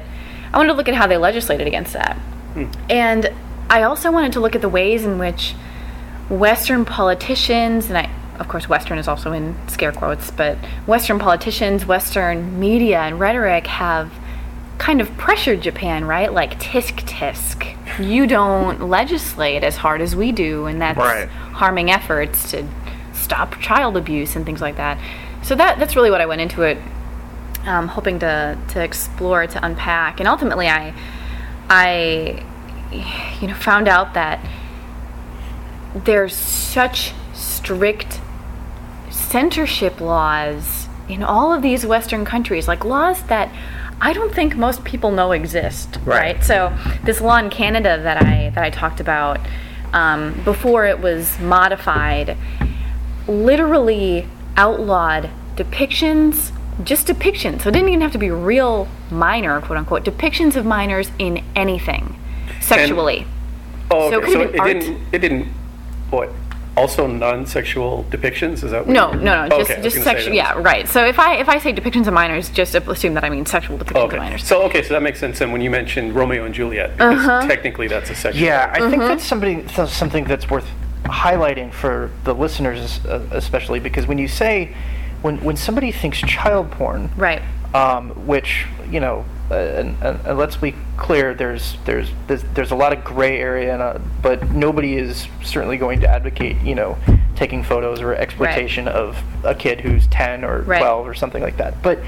[0.53, 2.15] I wanted to look at how they legislated against that.
[2.53, 2.65] Hmm.
[2.89, 3.31] And
[3.69, 5.53] I also wanted to look at the ways in which
[6.29, 11.85] Western politicians, and I, of course, Western is also in scare quotes, but Western politicians,
[11.85, 14.11] Western media, and rhetoric have
[14.77, 16.31] kind of pressured Japan, right?
[16.31, 17.65] Like tisk tisk.
[17.99, 21.27] You don't legislate as hard as we do, and that's Right.
[21.29, 22.63] harming efforts to
[23.13, 24.97] stop child abuse and things like that.
[25.41, 26.77] So that that's really what I went into it,
[27.67, 30.93] um, hoping to to explore, to unpack, and ultimately I
[31.69, 32.43] I
[33.41, 34.39] you know found out that
[35.93, 38.21] there's such strict
[39.09, 43.51] censorship laws in all of these Western countries, like laws that
[43.99, 45.97] I don't think most people know exist.
[46.05, 46.35] Right.
[46.35, 46.43] Right.
[46.43, 49.39] So this law in Canada that I that I talked about
[49.93, 52.37] um, before it was modified,
[53.27, 56.51] literally outlawed depictions.
[56.83, 57.61] Just depictions.
[57.61, 61.43] So it didn't even have to be real minor, quote unquote, depictions of minors in
[61.55, 62.15] anything
[62.61, 63.25] sexually.
[63.89, 64.25] Oh, So it okay.
[64.33, 64.67] could've So been it art.
[64.67, 65.01] didn't.
[65.11, 65.47] It didn't.
[66.09, 66.29] What?
[66.75, 68.63] Also, non-sexual depictions.
[68.63, 68.85] Is that?
[68.85, 70.35] What No, you- no, no, Oh, just okay, just sexual.
[70.35, 70.87] Yeah, right.
[70.87, 73.79] So if I if I say depictions of minors, just assume that I mean sexual
[73.79, 74.17] depictions of Okay.
[74.17, 74.43] minors.
[74.45, 75.41] So okay, so that makes sense.
[75.41, 77.47] And when you mentioned Romeo and Juliet, because Uh-huh.
[77.47, 78.43] technically that's a sexual.
[78.45, 78.89] Yeah, I Mm-hmm.
[78.91, 80.67] think that's something that's something that's worth
[81.05, 84.69] highlighting for the listeners, uh, especially because when you say
[85.21, 87.41] when when somebody thinks child porn, right.
[87.73, 92.71] um, which you know, uh, and, and, and let's be clear, there's there's there's, there's
[92.71, 96.75] a lot of gray area, and, uh, but nobody is certainly going to advocate you
[96.75, 96.97] know
[97.35, 100.79] taking photos or exploitation of a kid who's 10 or Right.
[100.79, 101.83] 12 or something like that.
[101.83, 101.99] But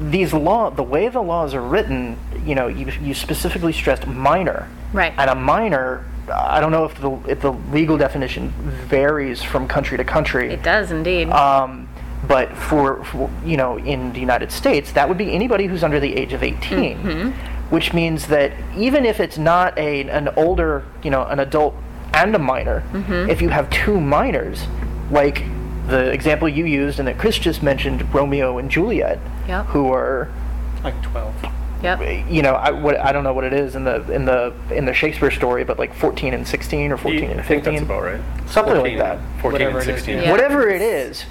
[0.00, 4.68] these law, the way the laws are written, you know, you, you specifically stressed minor,
[4.92, 5.12] Right.
[5.18, 6.04] and a minor.
[6.32, 8.48] I don't know if the if the legal definition
[8.88, 10.50] varies from country to country.
[10.50, 11.28] It does indeed.
[11.28, 11.83] Um,
[12.28, 16.00] but for, for you know, in the United States, that would be anybody who's under
[16.00, 17.30] the age of 18, Mm-hmm.
[17.74, 21.74] which means that even if it's not a an older, you know, an adult
[22.12, 23.30] and a minor, Mm-hmm.
[23.30, 24.64] if you have two minors,
[25.10, 25.42] like
[25.88, 29.66] the example you used and that Chris just mentioned, Romeo and Juliet, Yep.
[29.66, 30.28] who are
[30.82, 31.34] Like 12.
[31.82, 32.00] yep.
[32.30, 34.86] you know, I, what, I don't know what it is in the in the in
[34.86, 37.82] the Shakespeare story, but like 14 and 16 or 14 and I 15, think that's
[37.82, 38.20] about right.
[38.48, 39.18] Something like that.
[39.42, 40.22] 14 Whatever and it is, 16.
[40.22, 40.30] yeah.
[40.30, 41.24] whatever it is.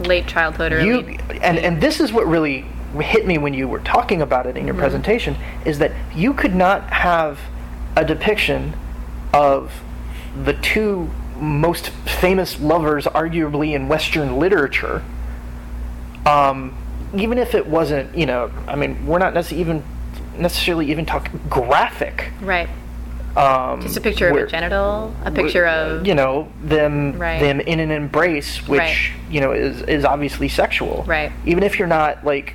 [0.00, 2.64] Late childhood or you and and this is what really
[3.00, 6.54] hit me when you were talking about it in your presentation is that you could
[6.54, 7.38] not have
[7.96, 8.74] a depiction
[9.34, 9.72] of
[10.44, 15.04] the two most famous lovers arguably in western literature.
[16.24, 16.76] Um,
[17.14, 19.82] even if it wasn't you know i mean we're not necessarily even
[20.38, 22.30] necessarily even talking graphic.
[22.40, 22.68] Right.
[23.38, 27.40] Um, Just a picture of a genital, a picture of you know them Right.
[27.40, 28.96] them in an embrace which Right.
[29.30, 31.30] you know is is obviously sexual Right.
[31.46, 32.54] even if you're not like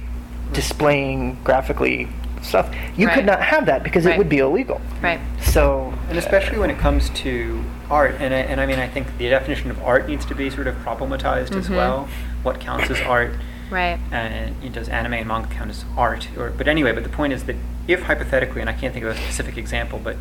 [0.51, 2.07] displaying graphically
[2.41, 3.15] stuff you Right.
[3.15, 5.19] could not have that because it would be illegal right.
[5.39, 9.17] so And especially when it comes to art, and I, and I mean, I think
[9.17, 12.07] the definition of art needs to be sort of problematized as well.
[12.41, 13.31] What counts as art?
[13.69, 13.97] Right.
[14.11, 16.27] and you does anime and manga count as art?
[16.37, 17.55] Or, but anyway, but the point is that
[17.87, 20.15] if hypothetically, and I can't think of a specific example, but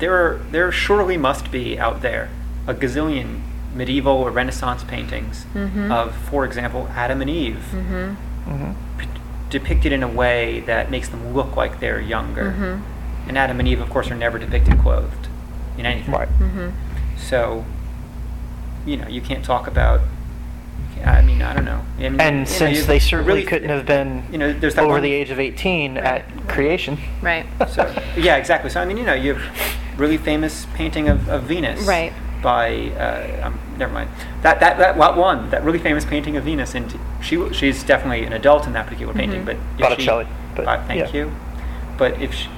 [0.00, 2.30] there are there surely must be out there
[2.66, 3.42] a gazillion
[3.74, 5.92] medieval or Renaissance paintings mm-hmm.
[5.92, 8.50] of, for example, Adam and Eve, mm-hmm.
[8.50, 8.98] Mm-hmm.
[8.98, 9.06] p-
[9.48, 12.80] depicted in a way that makes them look like they're younger.
[13.28, 15.28] And Adam and Eve, of course, are never depicted clothed
[15.78, 16.12] in anything.
[16.12, 16.28] right
[17.16, 17.64] So,
[18.84, 20.00] you know, you can't talk about.
[21.04, 21.82] I mean, I don't know.
[21.98, 24.74] I mean, and know, since you- they certainly really- couldn't have been you know, there's
[24.74, 27.46] that over one- the age of 18 at creation Right.
[27.68, 28.68] So, yeah, exactly.
[28.68, 32.12] So I mean, you know, you have really famous painting of, of Venus, Right.
[32.42, 34.08] By uh, um, never mind
[34.42, 38.24] that that that what one that really famous painting of Venus, and she she's definitely
[38.24, 39.44] an adult in that particular painting.
[39.44, 41.12] But Botticelli, she, but, uh, thank yeah.
[41.12, 41.32] you.
[41.98, 42.48] But if she,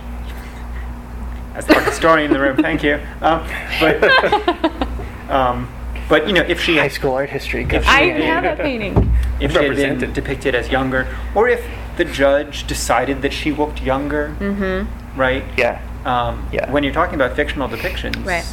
[1.54, 3.00] as the art historian in the room, thank you.
[3.20, 3.44] Um,
[3.80, 5.68] but um,
[6.08, 8.22] but you know, if she high school art history good If for I you.
[8.22, 9.12] have that painting.
[9.40, 11.66] if she had been depicted as younger, or if
[11.96, 15.18] the judge decided that she looked younger, mm-hmm.
[15.18, 15.44] right?
[15.56, 16.70] yeah Um, Yeah.
[16.70, 18.44] When you're talking about fictional depictions, Right.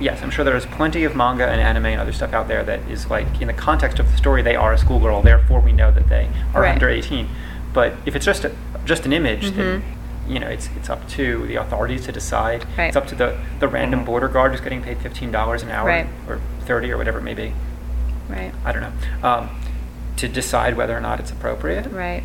[0.00, 2.80] yes, I'm sure there's plenty of manga and anime and other stuff out there that
[2.88, 5.90] is like, in the context of the story, they are a schoolgirl, therefore we know
[5.90, 6.72] that they are Right.
[6.72, 7.28] under 18.
[7.72, 8.52] But if it's just a,
[8.84, 9.82] just an image, then
[10.26, 12.60] you know it's it's up to the authorities to decide.
[12.62, 12.80] Mm-hmm.
[12.80, 12.86] Right.
[12.88, 15.86] It's up to the the random border guard who's getting paid fifteen dollars an hour
[15.86, 16.06] Right.
[16.28, 17.52] or thirty or whatever it may be.
[18.28, 18.52] Right.
[18.64, 18.92] I don't know.
[19.28, 19.50] Um,
[20.16, 21.86] to decide whether or not it's appropriate.
[21.92, 22.22] Right.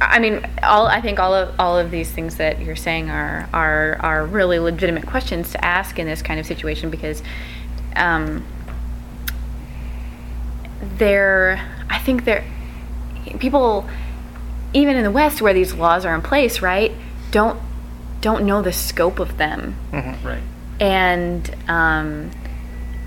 [0.00, 3.48] I mean, all I think all of all of these things that you're saying are
[3.52, 7.22] are are really legitimate questions to ask in this kind of situation because
[7.96, 8.44] um,
[10.96, 12.44] there, I think there,
[13.38, 13.88] people,
[14.72, 16.92] even in the West where these laws are in place, right,
[17.30, 17.60] don't
[18.20, 20.42] don't know the scope of them Right.
[20.78, 22.30] and um,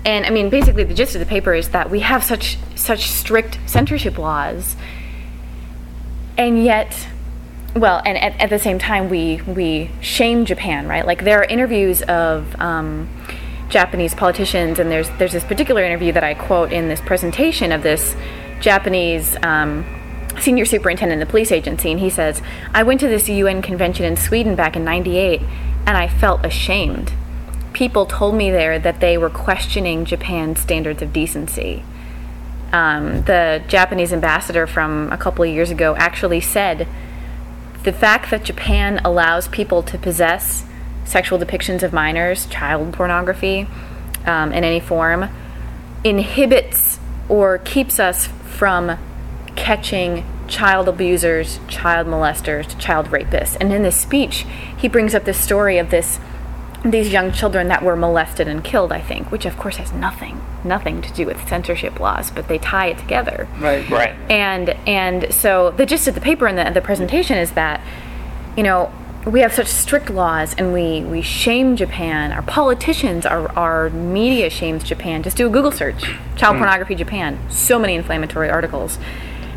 [0.04, 3.08] and I mean, basically, the gist of the paper is that we have such such
[3.10, 4.76] strict censorship laws,
[6.36, 7.08] and yet,
[7.74, 11.06] well, and at, at the same time, we we shame Japan, right?
[11.06, 13.08] Like there are interviews of um,
[13.68, 17.82] Japanese politicians, and there's there's this particular interview that I quote in this presentation of
[17.82, 18.16] this
[18.60, 19.36] Japanese.
[19.42, 19.84] Um,
[20.40, 22.42] senior superintendent of the police agency, and he says,
[22.72, 25.40] I went to this UN convention in Sweden back in 98
[25.86, 27.12] and I felt ashamed.
[27.72, 31.82] People told me there that they were questioning Japan's standards of decency.
[32.74, 36.88] Um, the Japanese ambassador from a couple of years ago actually said
[37.84, 40.64] the fact that Japan allows people to possess
[41.04, 43.68] sexual depictions of minors, child pornography,
[44.26, 45.28] um, in any form,
[46.02, 48.98] inhibits or keeps us from
[49.54, 53.56] catching child abusers, child molesters, child rapists.
[53.60, 54.44] And in this speech,
[54.76, 56.18] he brings up this story of this
[56.84, 60.40] these young children that were molested and killed, I think, which of course has nothing
[60.64, 63.46] nothing to do with censorship laws, but they tie it together.
[63.58, 63.88] Right.
[63.90, 64.14] Right.
[64.30, 67.80] And and so the gist of the paper and the, the presentation is that,
[68.56, 68.92] you know,
[69.26, 72.30] we have such strict laws and we, we shame Japan.
[72.32, 75.22] Our politicians, our, our media shames Japan.
[75.22, 76.02] Just do a Google search.
[76.36, 76.62] Child hmm.
[76.62, 77.38] pornography Japan.
[77.50, 78.98] So many inflammatory articles.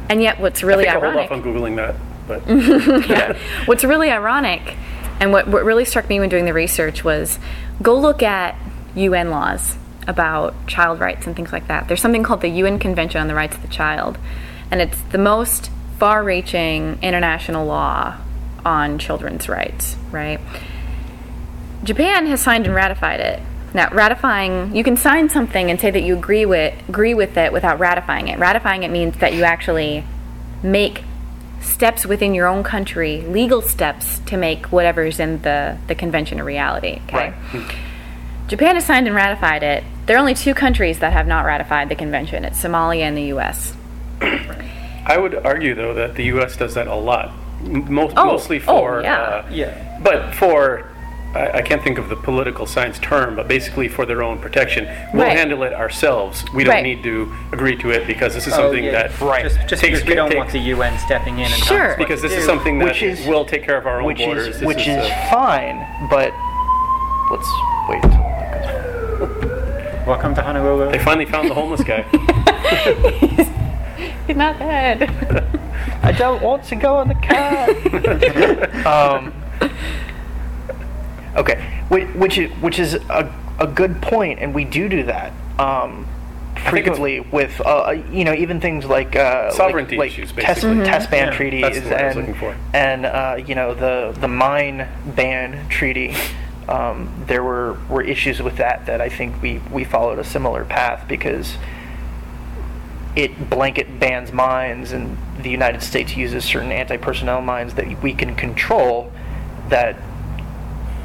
[0.09, 1.95] And yet what's really I think I'll hold off on googling that,
[2.27, 2.47] but
[3.09, 3.37] yeah.
[3.65, 4.77] What's really ironic,
[5.19, 7.39] and what, what really struck me when doing the research was
[7.81, 8.55] go look at
[8.95, 9.77] UN laws
[10.07, 11.87] about child rights and things like that.
[11.87, 14.17] There's something called the UN Convention on the Rights of the Child,
[14.71, 18.17] and it's the most far reaching international law
[18.65, 20.39] on children's rights, right?
[21.83, 23.41] Japan has signed and ratified it.
[23.73, 27.51] Now, ratifying, you can sign something and say that you agree with agree with it
[27.51, 28.39] without ratifying it.
[28.39, 30.05] Ratifying it means that you actually
[30.63, 31.03] make
[31.61, 36.43] steps within your own country, legal steps to make whatever's in the, the convention a
[36.43, 37.01] reality.
[37.05, 37.33] Okay.
[38.47, 39.83] Japan has signed and ratified it.
[40.05, 42.45] There are only two countries that have not ratified the convention.
[42.45, 43.75] It's Somalia and the U.S.
[44.21, 46.55] I would argue though that the U.S.
[46.55, 49.17] does that a lot, M- most, Oh, mostly oh, for yeah.
[49.19, 49.99] uh, Yeah.
[50.01, 50.89] but for
[51.35, 54.85] I, I can't think of the political science term, but basically for their own protection.
[55.13, 55.37] We'll Right.
[55.37, 56.45] handle it ourselves.
[56.53, 56.83] We don't Right.
[56.83, 58.91] need to agree to it because this is Oh, something yeah.
[58.91, 59.43] that Right.
[59.43, 61.91] Just, just takes because we don't takes- want the UN stepping in and telling Sure.
[61.91, 62.47] us what because to this is do.
[62.47, 64.47] something that Which is- will take care of our own which borders.
[64.47, 66.31] is This which is uh, fine, but
[67.29, 67.47] let's
[67.89, 70.07] wait until it goes.
[70.07, 70.91] Welcome to Honolulu.
[70.91, 72.03] they finally found the homeless guy.
[74.27, 75.09] He's not dead.
[76.03, 77.67] I don't want to go on the car.
[79.17, 79.33] um,
[81.37, 85.31] okay, which, which is which is a, a good point, and we do do that
[85.59, 86.07] um,
[86.67, 90.85] frequently with uh, you know even things like uh, Sovereignty like, issues, like test, basically.
[90.85, 92.57] test ban Yeah, treaties that's the word I was and looking for.
[92.73, 96.15] and uh, you know the the mine ban treaty.
[96.67, 100.65] Um, there were, were issues with that that I think we, we followed a similar
[100.65, 101.55] path because
[103.15, 108.35] it blanket bans mines and the United States uses certain anti-personnel mines that we can
[108.35, 109.13] control
[109.69, 109.95] that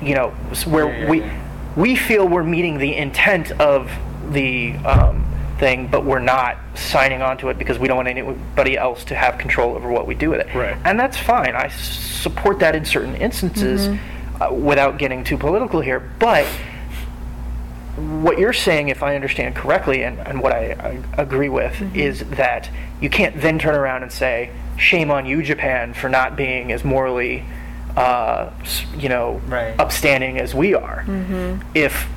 [0.03, 0.31] you know
[0.67, 1.43] where Yeah, yeah, we yeah.
[1.77, 3.91] we feel we're meeting the intent of
[4.31, 5.25] the um,
[5.59, 9.15] thing but we're not signing on to it because we don't want anybody else to
[9.15, 10.77] have control over what we do with it Right.
[10.85, 13.89] and that's fine I support that in certain instances
[14.41, 16.47] uh, without getting too political here but
[17.97, 22.21] what you're saying, if I understand correctly, and, and what I, I agree with, is
[22.31, 22.71] that
[23.03, 26.85] you can't then turn around and say, shame on you, Japan, for not being as
[26.85, 27.45] morally,
[27.97, 28.51] uh,
[28.97, 29.79] you know, Right.
[29.79, 31.05] upstanding as we are.
[31.75, 32.09] If,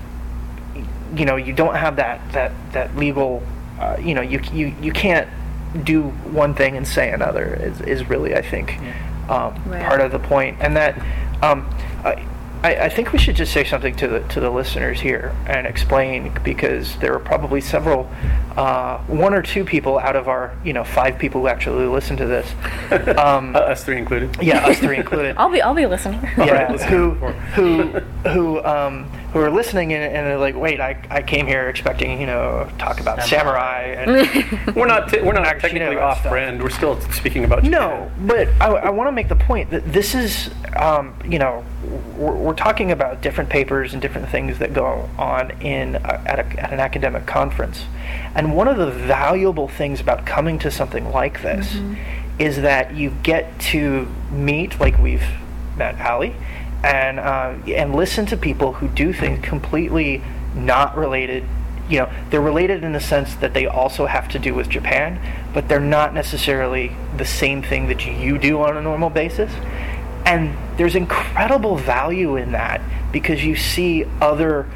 [1.15, 3.41] you know, you don't have that, that, that legal,
[3.79, 5.27] uh, you know, you, you, you can't
[5.83, 8.77] do one thing and say another, is, is really, I think,
[9.29, 9.83] um, Right.
[9.85, 10.57] part of the point.
[10.61, 10.97] And that,
[11.43, 11.69] um,
[12.03, 12.25] I,
[12.63, 15.67] I, I think we should just say something to the to the listeners here and
[15.67, 18.09] explain because there are probably several,
[18.57, 22.17] uh, one or two people out of our you know five people who actually listen
[22.17, 22.51] to this.
[23.15, 24.35] Um, uh, us three included.
[24.41, 25.35] yeah, us three included.
[25.39, 26.17] I'll be I'll be a listener.
[26.37, 27.83] All yeah, right, let's who go for who
[28.29, 32.19] who um, who are listening and, and they're like, wait, I, I came here expecting
[32.19, 35.09] you know talk about samurai and We're not.
[35.09, 36.31] T- we're not technically off stuff.
[36.31, 36.61] brand.
[36.61, 37.63] We're still speaking about.
[37.63, 41.63] No, but I, I want to make the point that this is, um, you know,
[42.17, 46.39] we're, we're talking about different papers and different things that go on in uh, at,
[46.39, 47.85] a, at an academic conference,
[48.35, 51.79] and one of the valuable things about coming to something like this
[52.37, 55.25] is that you get to meet, like we've
[55.77, 56.35] met Allie,
[56.83, 60.21] and uh, and listen to people who do things completely
[60.53, 61.43] not related
[61.89, 65.19] you know they're related in the sense that they also have to do with Japan,
[65.53, 69.51] but they're not necessarily the same thing that you do on a normal basis.
[70.25, 72.81] And there's incredible value in that
[73.11, 74.67] because you see other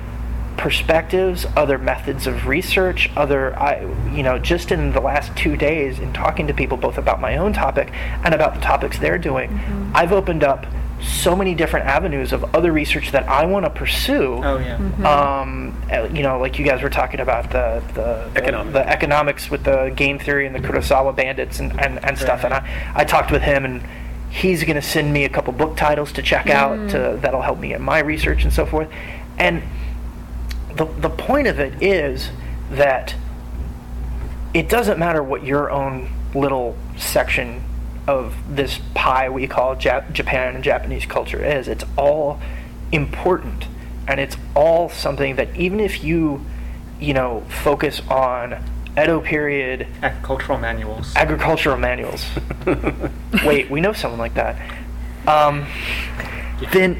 [0.59, 3.81] perspectives, other methods of research, other, I,
[4.13, 7.37] you know, just in the last two days in talking to people both about my
[7.37, 9.91] own topic and about the topics they're doing, Mm-hmm.
[9.95, 10.65] I've opened up
[11.01, 14.41] so many different avenues of other research that I want to pursue.
[14.43, 14.75] Oh yeah.
[15.07, 18.73] Um, uh, you know, like you guys were talking about the the, Economics.
[18.73, 22.43] the economics with the game theory and the Kurosawa bandits and, and, and stuff.
[22.43, 23.81] And I, I talked with him, and
[24.29, 27.59] he's going to send me a couple book titles to check out to, that'll help
[27.59, 28.89] me in my research and so forth.
[29.37, 29.63] And
[30.75, 32.29] the the point of it is
[32.71, 33.15] that
[34.53, 37.63] it doesn't matter what your own little section
[38.07, 41.67] of this pie we call Jap- Japan and Japanese culture is.
[41.67, 42.39] It's all
[42.91, 43.65] important,
[44.07, 46.43] and it's all something that even if you,
[46.99, 48.63] you know, focus on
[48.97, 51.15] Edo period Agricultural manuals.
[51.15, 52.25] agricultural manuals.
[53.45, 54.55] Wait, we know someone like that.
[55.27, 55.67] Um,
[56.73, 56.99] then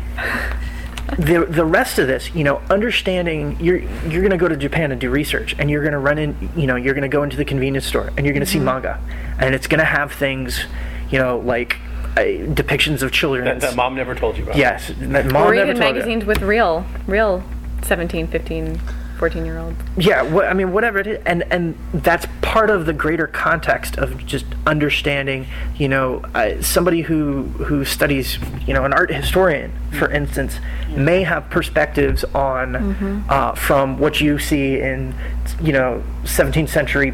[1.18, 4.92] the the rest of this, you know, understanding you're you're going to go to Japan
[4.92, 7.24] and do research, and you're going to run in, you know, you're going to go
[7.24, 9.00] into the convenience store, and you're going to see manga,
[9.40, 10.66] and it's going to have things,
[11.10, 11.78] you know, like
[12.18, 13.46] uh, depictions of children.
[13.46, 14.58] That, that mom never told you about.
[14.58, 16.02] Yes, that mom or never even told you.
[16.02, 17.44] magazines with real, real
[17.84, 18.80] 17, 15,
[19.20, 19.76] 14 year olds.
[19.98, 23.98] Yeah, wha- I mean, whatever it is, and and that's part of the greater context
[23.98, 25.46] of just understanding.
[25.78, 30.60] You know, uh, somebody who who studies, you know, an art historian, for instance,
[30.96, 35.14] may have perspectives on uh, from what you see in,
[35.62, 37.14] you know, 17th century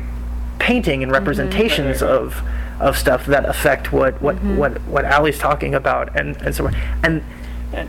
[0.60, 2.42] painting and representations of
[2.80, 6.76] of stuff that affect what what what what Ali's talking about, and and so on.
[7.04, 7.24] and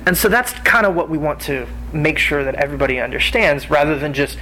[0.07, 3.99] and so that's kind of what we want to make sure that everybody understands, rather
[3.99, 4.39] than just,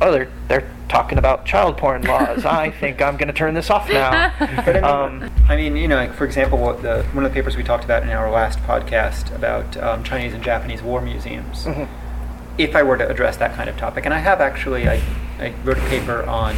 [0.00, 2.44] oh, they're they're talking about child porn laws.
[2.44, 4.32] I think I'm going to turn this off now.
[4.38, 7.32] But I mean, Um, I mean, you know, like for example, what the one of
[7.32, 11.00] the papers we talked about in our last podcast about um, Chinese and Japanese war
[11.00, 11.64] museums.
[11.64, 11.84] Mm-hmm.
[12.56, 15.02] If I were to address that kind of topic, and I have actually, I,
[15.40, 16.54] I wrote a paper on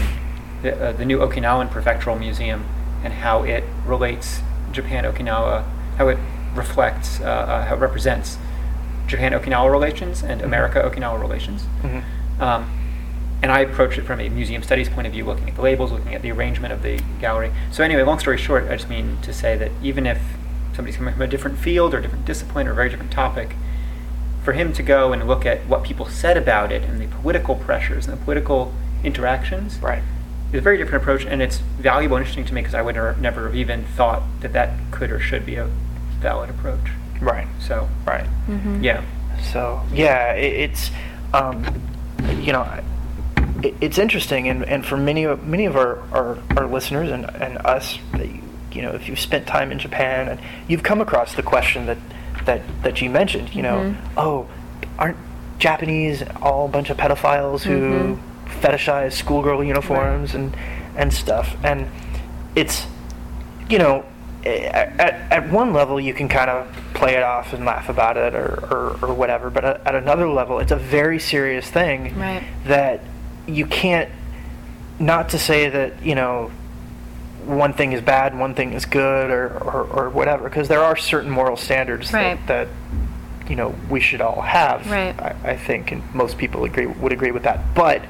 [0.60, 2.66] the, uh, the new Okinawan Prefectural Museum
[3.02, 4.40] and how it relates
[4.72, 5.64] Japan Okinawa,
[5.96, 6.18] how it
[6.56, 8.38] reflects, uh, uh, how it represents
[9.06, 11.64] Japan Okinawa relations and America Okinawa relations.
[12.40, 12.70] Um,
[13.42, 15.92] and I approach it from a museum studies point of view, looking at the labels,
[15.92, 17.52] looking at the arrangement of the gallery.
[17.70, 20.20] So anyway, long story short, I just mean to say that even if
[20.74, 23.54] somebody's coming from a different field or different discipline or a very different topic,
[24.42, 27.56] for him to go and look at what people said about it and the political
[27.56, 30.02] pressures and the political interactions right.
[30.52, 32.96] is a very different approach, and it's valuable and interesting to me because I would
[33.20, 35.68] never have even thought that that could or should be a
[36.20, 36.90] valid approach.
[37.20, 37.48] Right.
[37.60, 38.26] So Right.
[38.46, 38.82] Mm-hmm.
[38.82, 39.04] yeah,
[39.52, 40.90] So yeah, it, it's
[41.32, 41.64] um,
[42.40, 42.62] you know,
[43.62, 47.24] it, it's interesting, and, and for many of many of our, our, our listeners and,
[47.36, 48.42] and us, that you,
[48.72, 51.98] you know, if you've spent time in Japan and you've come across the question that
[52.44, 54.18] that that you mentioned, you know, mm-hmm.
[54.18, 54.48] oh,
[54.98, 55.16] aren't
[55.58, 57.80] Japanese all a bunch of pedophiles who
[58.16, 58.60] mm-hmm.
[58.60, 60.56] fetishize schoolgirl uniforms and
[60.96, 61.88] and stuff, and
[62.54, 62.86] it's
[63.68, 64.04] you know,
[64.46, 68.16] Eh, at, at one level you can kind of play it off and laugh about
[68.16, 72.16] it or, or, or whatever, but at, at another level it's a very serious thing
[72.16, 72.44] Right.
[72.66, 73.00] that
[73.48, 74.08] you can't,
[75.00, 76.50] not to say that, you know,
[77.44, 80.82] one thing is bad and one thing is good or, or, or whatever, because there
[80.82, 82.38] are certain moral standards Right.
[82.46, 85.18] that, that, you know, we should all have, Right.
[85.20, 87.74] I, I think, and most people agree would agree with that.
[87.74, 88.02] But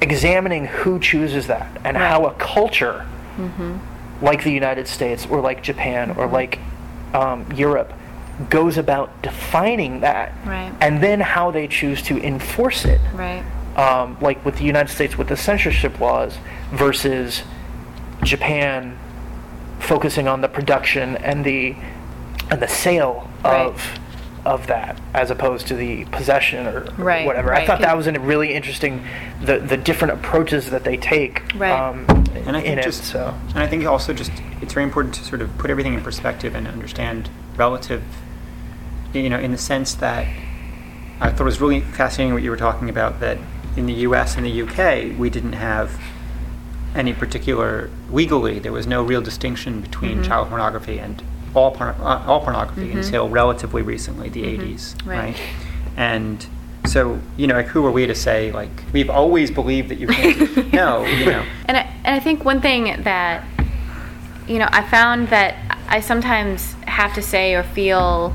[0.00, 2.06] examining who chooses that and Right.
[2.08, 3.04] how a culture
[3.36, 3.76] mm-hmm.
[4.22, 6.58] Like the United States or like Japan or like
[7.14, 7.92] um, Europe
[8.48, 10.72] goes about defining that Right.
[10.80, 13.00] and then how they choose to enforce it.
[13.14, 13.44] Right.
[13.76, 16.38] Um, like with the United States with the censorship laws
[16.72, 17.42] versus
[18.22, 18.98] Japan
[19.78, 21.74] focusing on the production and the
[22.50, 23.66] and the sale Right.
[23.66, 23.99] of
[24.50, 27.54] of that as opposed to the possession or, or Right, whatever.
[27.54, 29.04] I thought that was a really interesting
[29.40, 31.70] the the different approaches that they take Right.
[31.70, 32.92] um, and I in think it.
[32.94, 36.00] so and I think also just it's very important to sort of put everything in
[36.02, 38.02] perspective and understand relative,
[39.12, 40.26] you know, in the sense that
[41.20, 43.38] I thought it was really fascinating what you were talking about that
[43.76, 44.36] in the U.S.
[44.36, 45.12] and the U.K.
[45.12, 45.92] we didn't have
[46.94, 51.22] any particular legally there was no real distinction between child pornography and
[51.54, 55.18] all porn, uh, all pornography until relatively recently the 80s Right.
[55.34, 55.36] right
[55.96, 56.46] and
[56.86, 60.06] so you know like who are we to say like we've always believed that you
[60.06, 63.44] can't no you know And I, and I think one thing that,
[64.48, 65.54] you know, I found that
[65.88, 68.34] I sometimes have to say or feel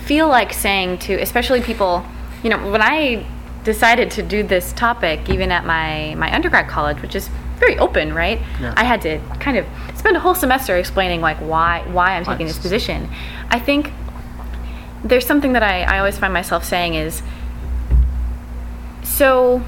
[0.00, 2.04] feel like saying to, especially people,
[2.42, 3.24] you know, when I
[3.64, 7.28] decided to do this topic, even at my my undergrad college, which is
[7.58, 8.40] very open, right?
[8.60, 8.74] Yeah.
[8.76, 9.66] I had to kind of
[10.08, 13.10] spend a whole semester explaining like why why I'm taking this position.
[13.50, 13.92] I think
[15.04, 17.22] there's something that I, I always find myself saying is
[19.04, 19.62] So,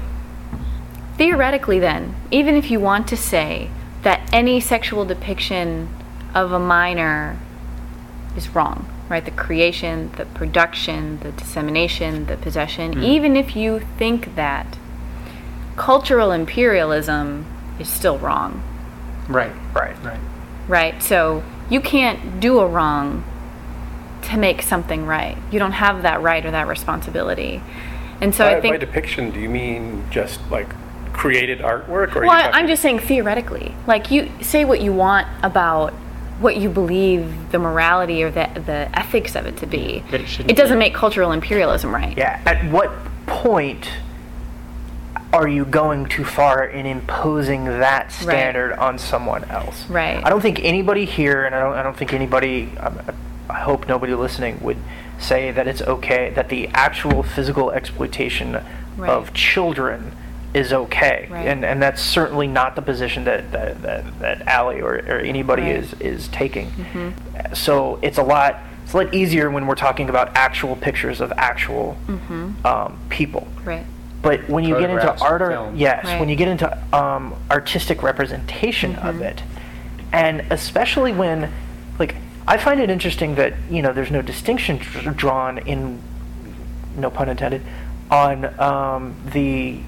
[1.15, 3.69] theoretically, then, even if you want to say
[4.01, 5.89] that any sexual depiction
[6.33, 7.37] of a minor
[8.35, 9.23] is wrong, right?
[9.23, 13.03] The creation, the production, the dissemination, the possession, hmm.
[13.03, 14.75] even if you think that,
[15.75, 17.45] cultural imperialism
[17.79, 18.63] is still wrong,
[19.31, 19.51] Right.
[19.73, 19.95] Right.
[20.03, 20.19] Right.
[20.71, 21.01] Right?
[21.03, 23.23] So, you can't do a wrong
[24.23, 25.37] to make something right.
[25.51, 27.61] You don't have that right or that responsibility.
[28.19, 30.67] And so by, I think by depiction, do you mean just like
[31.13, 33.73] created artwork, or Well, I'm just saying theoretically.
[33.87, 35.93] Like you say what you want about
[36.39, 40.03] what you believe the morality or the the ethics of it to be.
[40.11, 40.85] That it it doesn't be.
[40.85, 42.17] make cultural imperialism right.
[42.17, 42.41] Yeah.
[42.45, 42.91] At what
[43.25, 43.89] point
[45.33, 49.87] are you going too far in imposing that standard on someone else?
[49.89, 50.21] Right.
[50.25, 52.99] I don't think anybody here, and I don't, I don't think anybody, um,
[53.49, 54.77] I hope nobody listening would
[55.19, 58.61] say that it's okay, that the actual physical exploitation
[58.97, 59.09] Right.
[59.09, 60.11] of children
[60.53, 61.27] is okay.
[61.31, 61.47] Right.
[61.47, 65.61] And, and that's certainly not the position that, that, that, that Allie or, or anybody
[65.61, 65.81] Right.
[65.81, 66.01] Mm-hmm.
[66.03, 67.15] is, is taking.
[67.53, 71.31] So it's a lot, it's a lot easier when we're talking about actual pictures of
[71.37, 71.95] actual
[72.65, 73.47] um, people.
[73.55, 73.69] Mm-hmm.
[73.69, 73.85] Right.
[74.21, 76.19] But when you get into art, or, yes, Right.
[76.19, 79.07] when you get into um, artistic representation Mm-hmm.
[79.07, 79.41] of it,
[80.13, 81.51] and especially when,
[81.97, 82.15] like,
[82.47, 86.01] I find it interesting that you know there's no distinction dr- drawn in,
[86.97, 87.61] no pun intended,
[88.09, 89.79] on um, the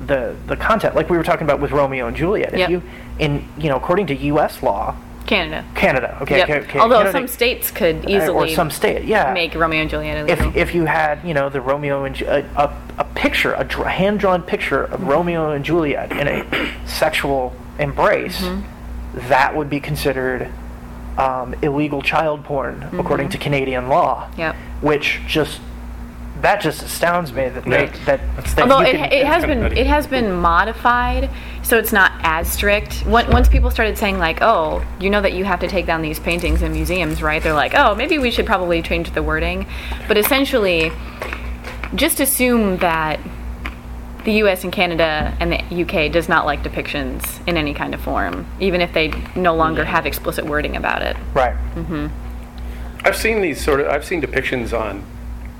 [0.00, 0.94] the the content.
[0.94, 2.52] Like we were talking about with Romeo and Juliet.
[2.54, 2.70] If Yep.
[2.70, 2.82] you,
[3.18, 4.62] in you know, according to U.S.
[4.62, 4.96] law,
[5.26, 5.64] Canada.
[5.74, 6.76] Canada, okay, Yep.
[6.76, 10.48] Although Canada- some states could easily or some state, yeah, make Romeo and Juliet illegal.
[10.48, 13.64] if if you had you know the Romeo and Ju- a, a, a picture, a
[13.64, 19.28] dr- hand drawn picture of Romeo and Juliet in a sexual embrace, Mm-hmm.
[19.28, 20.48] that would be considered
[21.18, 24.28] um, illegal child porn according to Canadian law.
[24.30, 24.40] Mm-hmm.
[24.40, 24.56] Yep.
[24.82, 25.60] Which just
[26.42, 27.86] that just astounds me that Yeah.
[27.86, 29.78] they, that, that Although you it, can, it has been nutty.
[29.80, 31.30] it has been modified,
[31.62, 33.04] so it's not as strict.
[33.06, 36.02] Once once people started saying like, "Oh, you know that you have to take down
[36.02, 39.66] these paintings in museums, right?" They're like, "Oh, maybe we should probably change the wording."
[40.08, 40.92] But essentially,
[41.94, 43.18] just assume that
[44.24, 44.64] the U.S.
[44.64, 46.08] and Canada and the U.K.
[46.08, 50.04] does not like depictions in any kind of form, even if they no longer have
[50.04, 51.16] explicit wording about it.
[51.32, 51.54] right.
[51.76, 52.08] Mm-hmm.
[53.06, 53.86] I've seen these sort of.
[53.86, 55.04] I've seen depictions on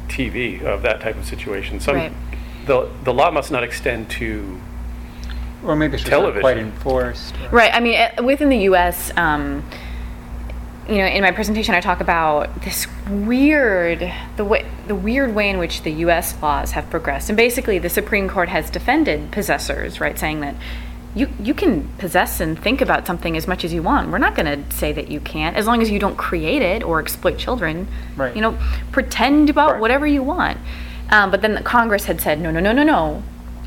[0.08, 1.80] TV of that type of situation.
[1.80, 2.12] Some Right.
[2.66, 4.60] the the law must not extend to.
[5.64, 6.40] Or maybe it's just not Television.
[6.42, 7.34] quite enforced.
[7.42, 7.70] or- Right.
[7.74, 9.64] I mean, eh, within the U.S., um,
[10.88, 15.50] you know, in my presentation, I talk about this weird the way the weird way
[15.50, 16.36] in which the U.S.
[16.40, 20.54] laws have progressed, and basically, the Supreme Court has defended possessors, right, saying that.
[21.16, 24.10] You, you can possess and think about something as much as you want.
[24.10, 26.82] We're not going to say that you can't, as long as you don't create it
[26.84, 27.88] or exploit children.
[28.16, 28.36] Right.
[28.36, 28.58] You know,
[28.92, 29.80] pretend about Right.
[29.80, 30.58] whatever you want.
[31.10, 33.22] Um, but then the Congress had said, no, no, no, no, no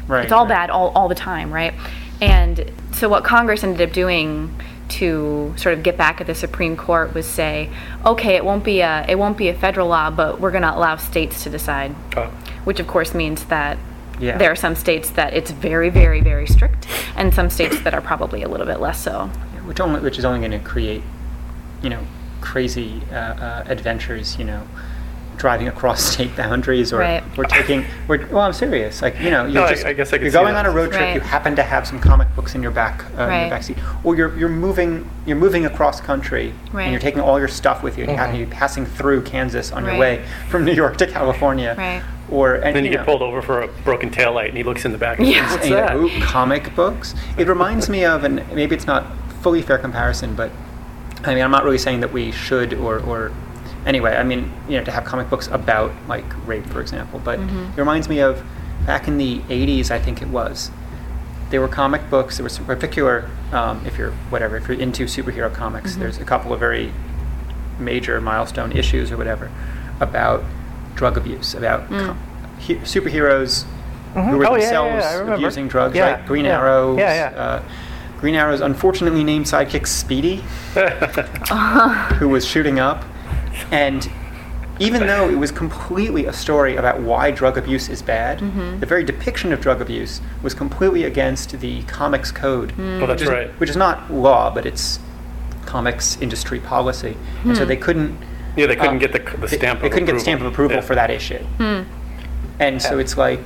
[0.07, 0.23] Right.
[0.23, 0.49] it's all right.
[0.49, 1.73] bad all, all the time, right?
[2.21, 4.53] And so what Congress ended up doing
[4.89, 7.69] to sort of get back at the Supreme Court was say,
[8.05, 10.75] okay, it won't be a it won't be a federal law, but we're going to
[10.75, 12.27] allow states to decide, Uh,
[12.63, 13.77] which of course means that
[14.19, 14.37] Yeah.
[14.37, 18.01] there are some states that it's very, very, very strict, and some states that are
[18.01, 19.27] probably a little bit less so.
[19.65, 21.03] which only which is only going to create,
[21.83, 22.01] you know,
[22.41, 24.37] crazy uh, uh, adventures.
[24.39, 24.67] You know,
[25.37, 27.23] driving across state boundaries, or Right.
[27.37, 27.85] we're taking.
[28.07, 29.01] We're, well, I'm serious.
[29.01, 30.89] Like you know, you're No, just I guess I could you're going on a road
[30.91, 31.01] trip.
[31.01, 31.15] Right.
[31.15, 33.77] You happen to have some comic books in your back uh, in your back seat,
[34.03, 36.83] or you're you're moving you're moving across country Right.
[36.83, 39.21] and you're taking all your stuff with you, and you happen to be passing through
[39.23, 42.01] Kansas on your way from New York to California, Right.
[42.31, 44.85] Or and, then you know, get pulled over for a broken taillight, and he looks
[44.85, 45.19] in the back.
[45.19, 45.47] And Yeah.
[45.47, 46.17] says, What's and you go, that?
[46.21, 47.15] "Ooh, comic books.
[47.37, 49.05] It reminds me of, and maybe it's not
[49.41, 50.51] fully fair comparison, but
[51.25, 53.31] I mean, I'm not really saying that we should or, or
[53.85, 57.39] anyway, I mean, you know, to have comic books about like rape, for example, but
[57.39, 58.43] it reminds me of
[58.85, 60.71] back in the 80s, I think it was.
[61.49, 62.37] There were comic books.
[62.37, 66.23] There was some particular, um, if you're whatever, if you're into superhero comics, there's a
[66.23, 66.93] couple of very
[67.79, 69.49] major milestone issues or whatever
[69.99, 70.43] about
[70.99, 72.17] drug abuse, about co-
[72.59, 73.63] he- superheroes
[74.13, 74.37] who mm-hmm.
[74.37, 76.25] were Oh, yeah, yeah, themselves yeah, abusing drugs, Yeah, right?
[76.25, 76.59] Green yeah.
[76.59, 76.97] Arrow.
[76.97, 77.39] Yeah, yeah.
[77.39, 77.63] Uh,
[78.19, 80.43] Green Arrow's unfortunately named sidekick Speedy,
[82.19, 83.05] who was shooting up,
[83.71, 84.11] and
[84.77, 88.79] even though it was completely a story about why drug abuse is bad, mm-hmm.
[88.81, 92.73] the very depiction of drug abuse was completely against the comics code.
[92.73, 93.01] Mm.
[93.01, 93.49] Oh, that's which is, right.
[93.59, 94.99] Which is not law, but it's
[95.65, 97.69] comics industry policy, and so hmm.
[97.69, 98.17] they couldn't.
[98.59, 99.79] Yeah, they couldn't uh, get the, the they- stamp.
[99.81, 100.13] They, of couldn't get approval.
[100.15, 100.81] the stamp of approval Yeah.
[100.81, 101.43] for that issue.
[102.59, 103.39] And so it's like,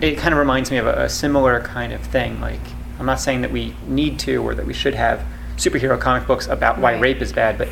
[0.00, 2.40] it kind of reminds me of a, a similar kind of thing.
[2.40, 2.60] Like,
[2.98, 5.24] I'm not saying that we need to or that we should have
[5.56, 7.00] superhero comic books about why Right.
[7.00, 7.68] rape is bad, but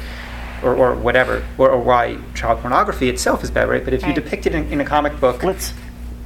[0.63, 3.85] or, or whatever, or, or why child pornography itself is bad, right?
[3.85, 4.15] But if you Right.
[4.15, 5.75] depict it in, in a comic book, Let's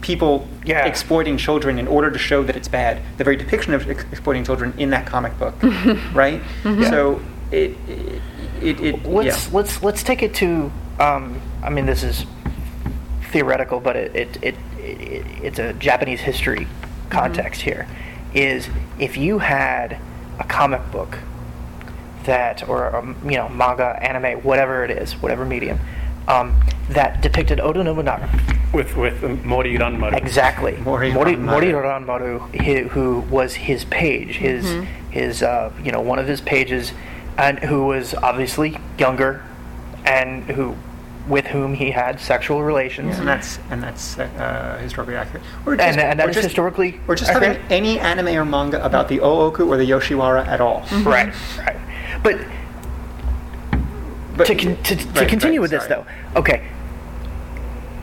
[0.00, 0.86] people Yeah.
[0.86, 3.02] exploiting children in order to show that it's bad.
[3.16, 5.54] The very depiction of ex- exploiting children in that comic book,
[6.14, 6.40] right?
[6.62, 7.20] So
[7.50, 8.22] it it
[8.62, 9.54] it, it let's yeah.
[9.54, 12.26] let's let's take it to um, I mean this is
[13.30, 16.66] theoretical but it it, it, it it's a Japanese history
[17.10, 17.86] context here
[18.34, 18.68] is
[18.98, 19.98] if you had
[20.38, 21.18] a comic book
[22.24, 25.78] that or um, you know manga anime whatever it is whatever medium
[26.28, 28.28] um, that depicted Oda Nobunaga
[28.72, 30.14] With with Mori Ranmaru.
[30.14, 30.76] Exactly.
[30.76, 31.44] Mori Mori, Ranmaru.
[31.44, 36.42] Mori Ranmaru, hi- who was his page, his his uh, you know one of his
[36.42, 36.92] pages,
[37.38, 39.42] and who was obviously younger,
[40.04, 40.74] and who
[41.28, 43.18] with whom he had sexual relations.
[43.18, 45.42] and that's and that's uh, historically accurate.
[45.66, 47.56] Or just, And, and that or is just, historically or just accurate.
[47.58, 50.86] having any anime or manga about the Ooku or the Yoshiwara at all.
[51.04, 51.76] right, right.
[52.22, 52.38] But
[54.36, 56.04] But to, con- to, to right, continue right, with this sorry.
[56.34, 56.62] though okay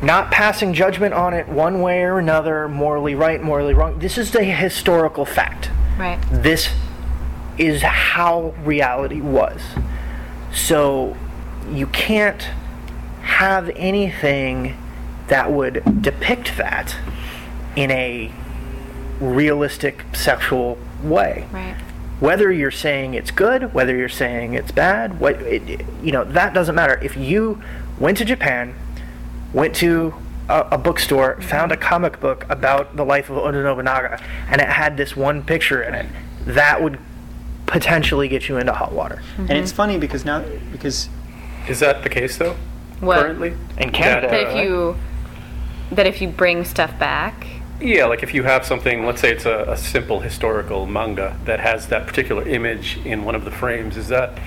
[0.01, 4.31] not passing judgment on it one way or another morally right morally wrong this is
[4.31, 6.19] the historical fact Right.
[6.29, 6.69] this
[7.57, 9.61] is how reality was
[10.53, 11.15] so
[11.71, 12.43] you can't
[13.21, 14.77] have anything
[15.27, 16.95] that would depict that
[17.75, 18.31] in a
[19.19, 21.75] realistic sexual way Right.
[22.19, 26.53] whether you're saying it's good, whether you're saying it's bad, what it, you know, that
[26.53, 26.99] doesn't matter.
[27.01, 27.61] If you
[27.99, 28.75] went to Japan,
[29.53, 30.13] went to
[30.49, 31.41] a, a bookstore, mm-hmm.
[31.41, 35.43] found a comic book about the life of Oda Nobunaga, and it had this one
[35.43, 36.05] picture in it,
[36.45, 36.99] that would
[37.65, 39.21] potentially get you into hot water.
[39.33, 39.41] Mm-hmm.
[39.49, 41.09] And it's funny because now because
[41.67, 42.55] Is that the case though?
[42.99, 43.19] What?
[43.19, 43.55] Currently?
[43.77, 44.97] In Canada, That if you
[45.91, 47.47] that if you bring stuff back,
[47.79, 51.59] Yeah, like if you have something, let's say it's a, a simple historical manga that
[51.59, 54.39] has that particular image in one of the frames, is that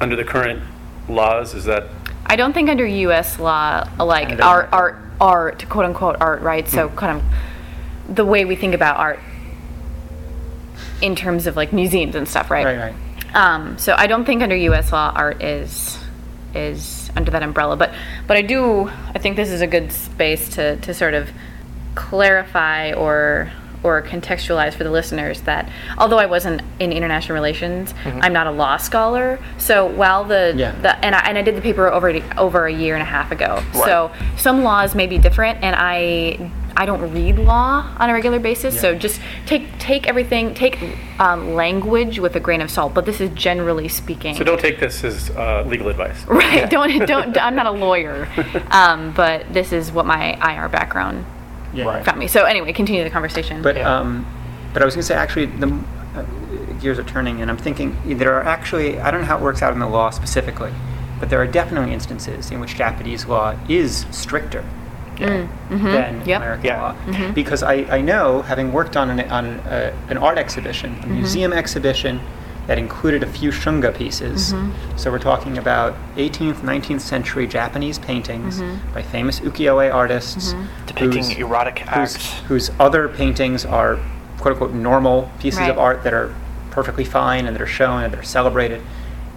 [0.00, 0.62] under the current
[1.08, 1.54] laws?
[1.54, 1.88] Is that
[2.26, 3.38] I don't think under U.S.
[3.38, 6.68] law, like art, art, art, quote unquote art, right?
[6.68, 6.96] So hmm.
[6.96, 9.18] kind of the way we think about art
[11.02, 12.64] in terms of like museums and stuff, right?
[12.64, 12.94] right right.
[13.36, 14.92] Um, so I don't think under U.S.
[14.92, 15.98] law art is
[16.54, 17.92] is under that umbrella, but
[18.26, 21.30] but I do I think this is a good space to to sort of
[21.94, 23.50] clarify or
[23.84, 28.50] or contextualize for the listeners that although I wasn't in international relations, I'm not a
[28.50, 29.38] law scholar.
[29.56, 30.72] So while the, Yeah.
[30.82, 33.30] the and I, and I did the paper over over a year and a half
[33.30, 33.62] ago.
[33.72, 38.38] So some laws may be different, and I I don't read law on a regular
[38.38, 38.80] basis.
[38.80, 40.78] So just take take everything take
[41.18, 42.94] um, language with a grain of salt.
[42.94, 44.36] But this is generally speaking.
[44.36, 44.44] so?
[44.44, 46.24] Don't take this as uh, legal advice.
[46.28, 46.70] Right.
[46.70, 47.36] Don't don't.
[47.42, 48.28] I'm not a lawyer,
[48.70, 51.26] um, but this is what my IR background
[51.74, 52.00] Yeah.
[52.04, 52.28] got me.
[52.28, 53.60] So anyway, continue the conversation.
[53.60, 53.98] But Yeah.
[53.98, 54.24] um,
[54.72, 55.66] but I was going to say actually the
[56.14, 56.22] uh,
[56.80, 59.62] gears are turning, and I'm thinking there are actually I don't know how it works
[59.62, 60.72] out in the law specifically,
[61.18, 64.64] but there are definitely instances in which Japanese law is stricter
[65.18, 65.48] Mm.
[65.70, 65.84] Mm-hmm.
[65.84, 66.40] than Yep.
[66.42, 66.82] American Yeah.
[66.82, 67.32] law, mm-hmm.
[67.32, 71.14] because I, I know having worked on an on a, an art exhibition, a mm-hmm.
[71.14, 72.20] museum exhibition
[72.68, 74.54] that included a few shunga pieces.
[74.96, 78.60] So we're talking about 18th, 19th century Japanese paintings
[78.92, 80.54] by famous ukiyo-e artists
[80.86, 82.32] depicting whose- erotic whose, acts.
[82.40, 83.98] whose other paintings are
[84.38, 85.70] quote unquote normal pieces Right.
[85.70, 86.34] of art that are
[86.70, 88.82] perfectly fine and that are shown and that are celebrated.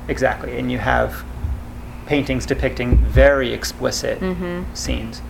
[0.09, 0.59] Exactly.
[0.59, 1.23] And you have
[2.07, 4.19] paintings depicting very explicit
[4.73, 5.21] scenes.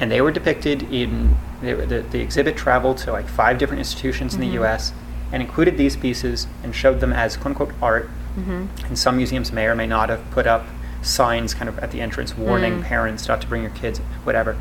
[0.00, 4.34] And they were depicted in they, the, the exhibit traveled to like five different institutions
[4.34, 4.64] in the mm-hmm.
[4.64, 4.92] US
[5.32, 8.08] and included these pieces and showed them as quote unquote art.
[8.36, 8.86] Mm-hmm.
[8.86, 10.66] And some museums may or may not have put up
[11.02, 12.84] signs kind of at the entrance warning mm.
[12.84, 14.56] parents not to bring your kids, whatever.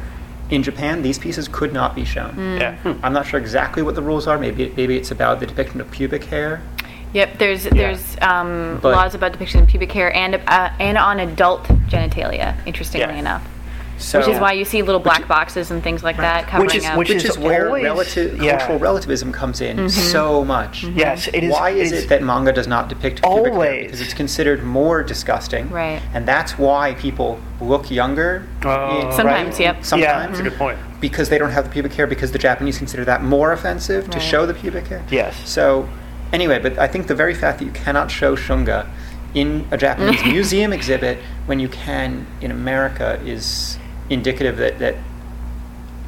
[0.49, 2.31] In Japan, these pieces could not be shown.
[2.31, 2.59] Mm.
[2.59, 2.75] Yeah.
[2.77, 2.93] Hmm.
[3.03, 4.37] I'm not sure exactly what the rules are.
[4.37, 6.61] Maybe maybe it's about the depiction of pubic hair.
[7.13, 11.63] Yep, there's there's um, laws about depiction of pubic hair and uh, and on adult
[11.89, 12.55] genitalia.
[12.65, 13.19] Interestingly Yeah.
[13.19, 13.47] enough,
[13.97, 16.75] So, which is why you see little black boxes and things like that covering Which
[16.75, 16.97] is- up.
[16.97, 18.57] which which is is where always- relative, yeah.
[18.59, 19.87] cultural relativism comes in mm-hmm.
[19.87, 20.83] so much.
[20.83, 20.99] Mm-hmm.
[20.99, 21.51] Yes, it is.
[21.51, 23.53] Why is is- it that manga does not depict pubic hair?
[23.53, 23.85] Always.
[23.85, 25.69] Because it's considered more disgusting.
[25.69, 26.01] Right.
[26.13, 28.47] And that's why people look younger.
[28.63, 29.07] Oh.
[29.07, 29.59] in- Sometimes, right?
[29.59, 29.83] yep.
[29.83, 30.01] Sometimes.
[30.03, 30.77] yeah, That's a good point.
[31.01, 34.19] Because they don't have the pubic hair, because the Japanese consider that more offensive to
[34.19, 35.03] show the pubic hair.
[35.11, 35.35] Yes.
[35.49, 35.87] So,
[36.33, 38.87] anyway, but I think the very fact that you cannot show shunga
[39.33, 43.77] in a Japanese museum exhibit when you can in America is
[44.09, 44.95] indicative that, that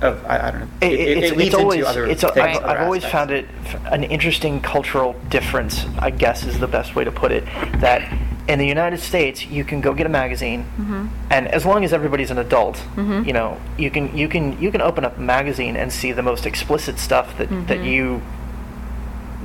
[0.02, 0.68] of I, I don't know.
[0.82, 3.32] It, it, it's, leads always, into other it's a, things, I've, other I've always found
[3.32, 3.48] it
[3.86, 7.46] an interesting cultural difference, I guess is the best way to put it,
[7.80, 11.08] that in the United States you can go get a magazine mm-hmm.
[11.30, 13.28] and as long as everybody's an adult, mm-hmm.
[13.28, 16.24] you know, you can you can you can open up a magazine and see the
[16.24, 17.84] most explicit stuff that, that mm-hmm.
[17.86, 18.22] you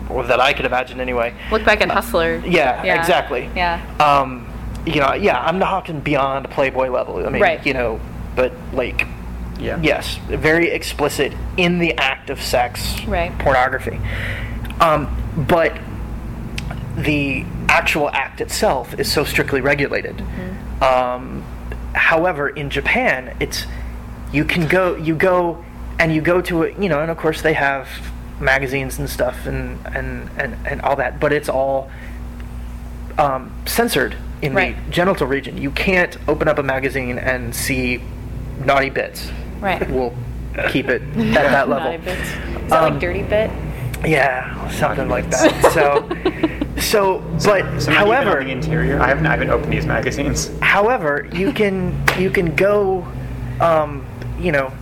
[0.09, 1.35] or that I could imagine anyway.
[1.51, 2.37] Look back at uh, Hustler.
[2.47, 3.51] Yeah, exactly.
[3.57, 3.83] Yeah.
[3.99, 4.49] Um,
[4.87, 7.27] you know, yeah, I'm not talking beyond Playboy level.
[7.27, 7.65] I mean, Right.
[7.65, 8.01] you know,
[8.37, 9.07] but like
[9.59, 9.79] Yeah.
[9.81, 13.37] Yes, very explicit in the act of sex Right.
[13.39, 14.01] pornography.
[14.81, 15.07] Um,
[15.49, 15.79] but
[16.97, 20.23] the actual act itself is so strictly regulated.
[20.83, 21.43] Um,
[21.95, 23.67] however, in Japan, it's
[24.33, 25.65] you can go you go
[25.99, 27.89] and you go to it, you know, and of course they have
[28.41, 31.89] magazines and stuff and and and, and all that, but it's all
[33.19, 34.77] um, censored in Right.
[34.87, 35.57] the genital region.
[35.59, 38.01] You can't open up a magazine and see
[38.65, 39.31] naughty bits.
[39.61, 39.89] Right.
[39.91, 40.13] We'll
[40.71, 41.91] keep it at that level.
[41.93, 42.21] Naughty bits.
[42.21, 43.51] Is that Um, like dirty bit?
[44.07, 45.73] Yeah, something like that.
[45.73, 46.09] So,
[46.81, 50.51] so, but So maybe however, the interior, I haven't, I haven't opened these magazines.
[50.61, 53.07] however, you can you can go,
[53.61, 54.05] um,
[54.39, 54.73] you know,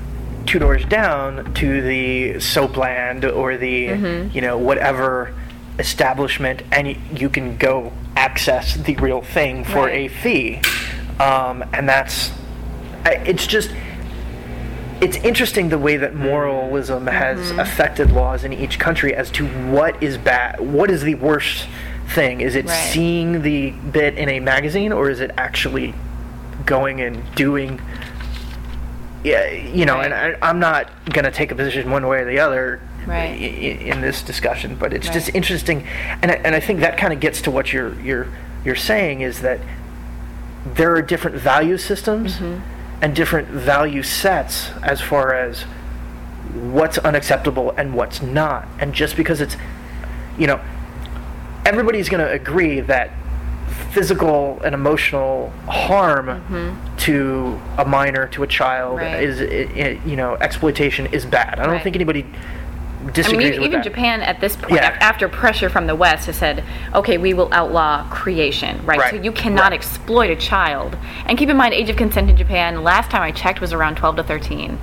[0.47, 4.35] two doors down to the Soapland or the Mm-hmm.
[4.35, 5.33] you know whatever
[5.78, 10.61] establishment, and y- you can go access the real thing for a fee,
[11.20, 12.35] um, and that's I-
[13.05, 13.70] it's just
[15.00, 17.59] it's interesting the way that moralism has Mm-hmm.
[17.59, 21.66] affected laws in each country as to what is bad, what is the worst
[22.09, 22.40] thing.
[22.40, 22.74] Is it Right.
[22.92, 25.92] seeing the bit in a magazine, or is it actually
[26.66, 27.80] going and doing?
[29.24, 32.24] Yeah, you know, and I, I'm not going to take a position one way or
[32.24, 33.30] the other Right.
[33.30, 35.84] i- i- in this discussion, but it's just interesting,
[36.22, 38.28] and I, and I think that kind of gets to what you're you're
[38.64, 39.59] you're saying is that
[40.64, 42.61] there are different value systems Mm-hmm.
[43.03, 45.62] And different value sets as far as
[46.55, 48.66] what's unacceptable and what's not.
[48.78, 49.57] And just because it's,
[50.38, 50.61] you know,
[51.66, 53.11] everybody's going to agree that
[53.90, 59.12] physical and emotional harm to a minor, to a child, Mm-hmm.
[59.14, 59.94] Right.
[59.98, 61.59] is, you know, exploitation is bad.
[61.59, 61.82] I don't Right.
[61.82, 62.24] think anybody
[63.05, 63.84] I mean, even, that.
[63.84, 64.96] Japan at this point, Yeah.
[65.00, 66.62] after pressure from the West, has said,
[66.94, 68.98] okay, we will outlaw creation, right?
[68.98, 69.11] Right.
[69.11, 69.72] So you cannot Right.
[69.74, 70.96] exploit a child.
[71.26, 73.96] And keep in mind, age of consent in Japan, last time I checked, was around
[73.96, 74.78] 12 to 13.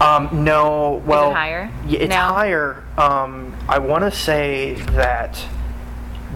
[0.00, 2.32] Um, no, well, higher Yeah, it's now?
[2.32, 2.76] higher.
[2.96, 5.44] Um, I want to say that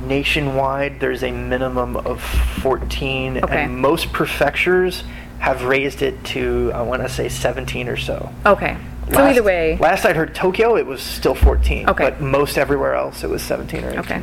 [0.05, 3.65] nationwide there's a minimum of 14, Okay.
[3.65, 5.05] and most prefectures
[5.39, 8.31] have raised it to I want to say 17 or so.
[8.47, 8.77] Okay.
[9.09, 11.89] So Last- either way, last I'd heard Tokyo, it was still 14.
[11.89, 12.05] Okay.
[12.05, 13.99] but most everywhere else it was 17 or 18.
[14.01, 14.23] Okay.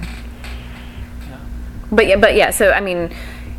[1.92, 2.52] But yeah, but yeah.
[2.52, 3.12] So I mean,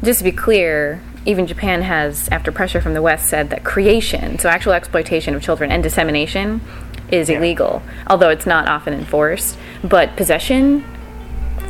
[0.02, 4.38] just to be clear, even Japan has, after pressure from the West, said that creation,
[4.38, 6.60] so actual exploitation of children and dissemination,
[7.10, 7.38] is Yeah.
[7.38, 7.82] illegal.
[8.06, 9.58] Although it's not often enforced.
[9.82, 10.84] But possession,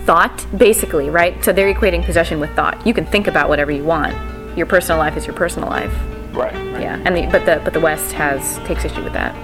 [0.04, 1.42] thought, basically, right?
[1.44, 2.86] So they're equating possession with thought.
[2.86, 4.14] You can think about whatever you want.
[4.56, 5.92] Your personal life is your personal life.
[6.32, 6.54] Right.
[6.54, 6.80] right.
[6.80, 7.02] Yeah.
[7.04, 9.34] And the, but the but the West has takes issue with that.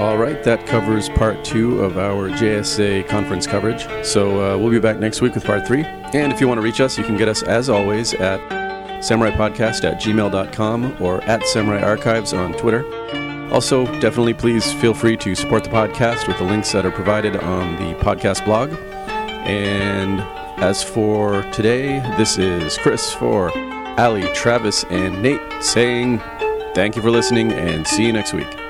[0.00, 3.86] All right, that covers part two of our JSA conference coverage.
[4.04, 5.84] So uh, we'll be back next week with part three.
[5.84, 8.40] And if you want to reach us, you can get us, as always, at
[8.98, 12.84] samuraipodcast at gmail.com or at Samurai Archives on Twitter.
[13.52, 17.36] Also, definitely please feel free to support the podcast with the links that are provided
[17.36, 18.72] on the podcast blog.
[19.46, 20.20] And
[20.60, 23.50] as for today, this is Chris for
[23.96, 26.20] Ali, Travis, and Nate saying
[26.74, 28.63] thank you for listening and see you next week.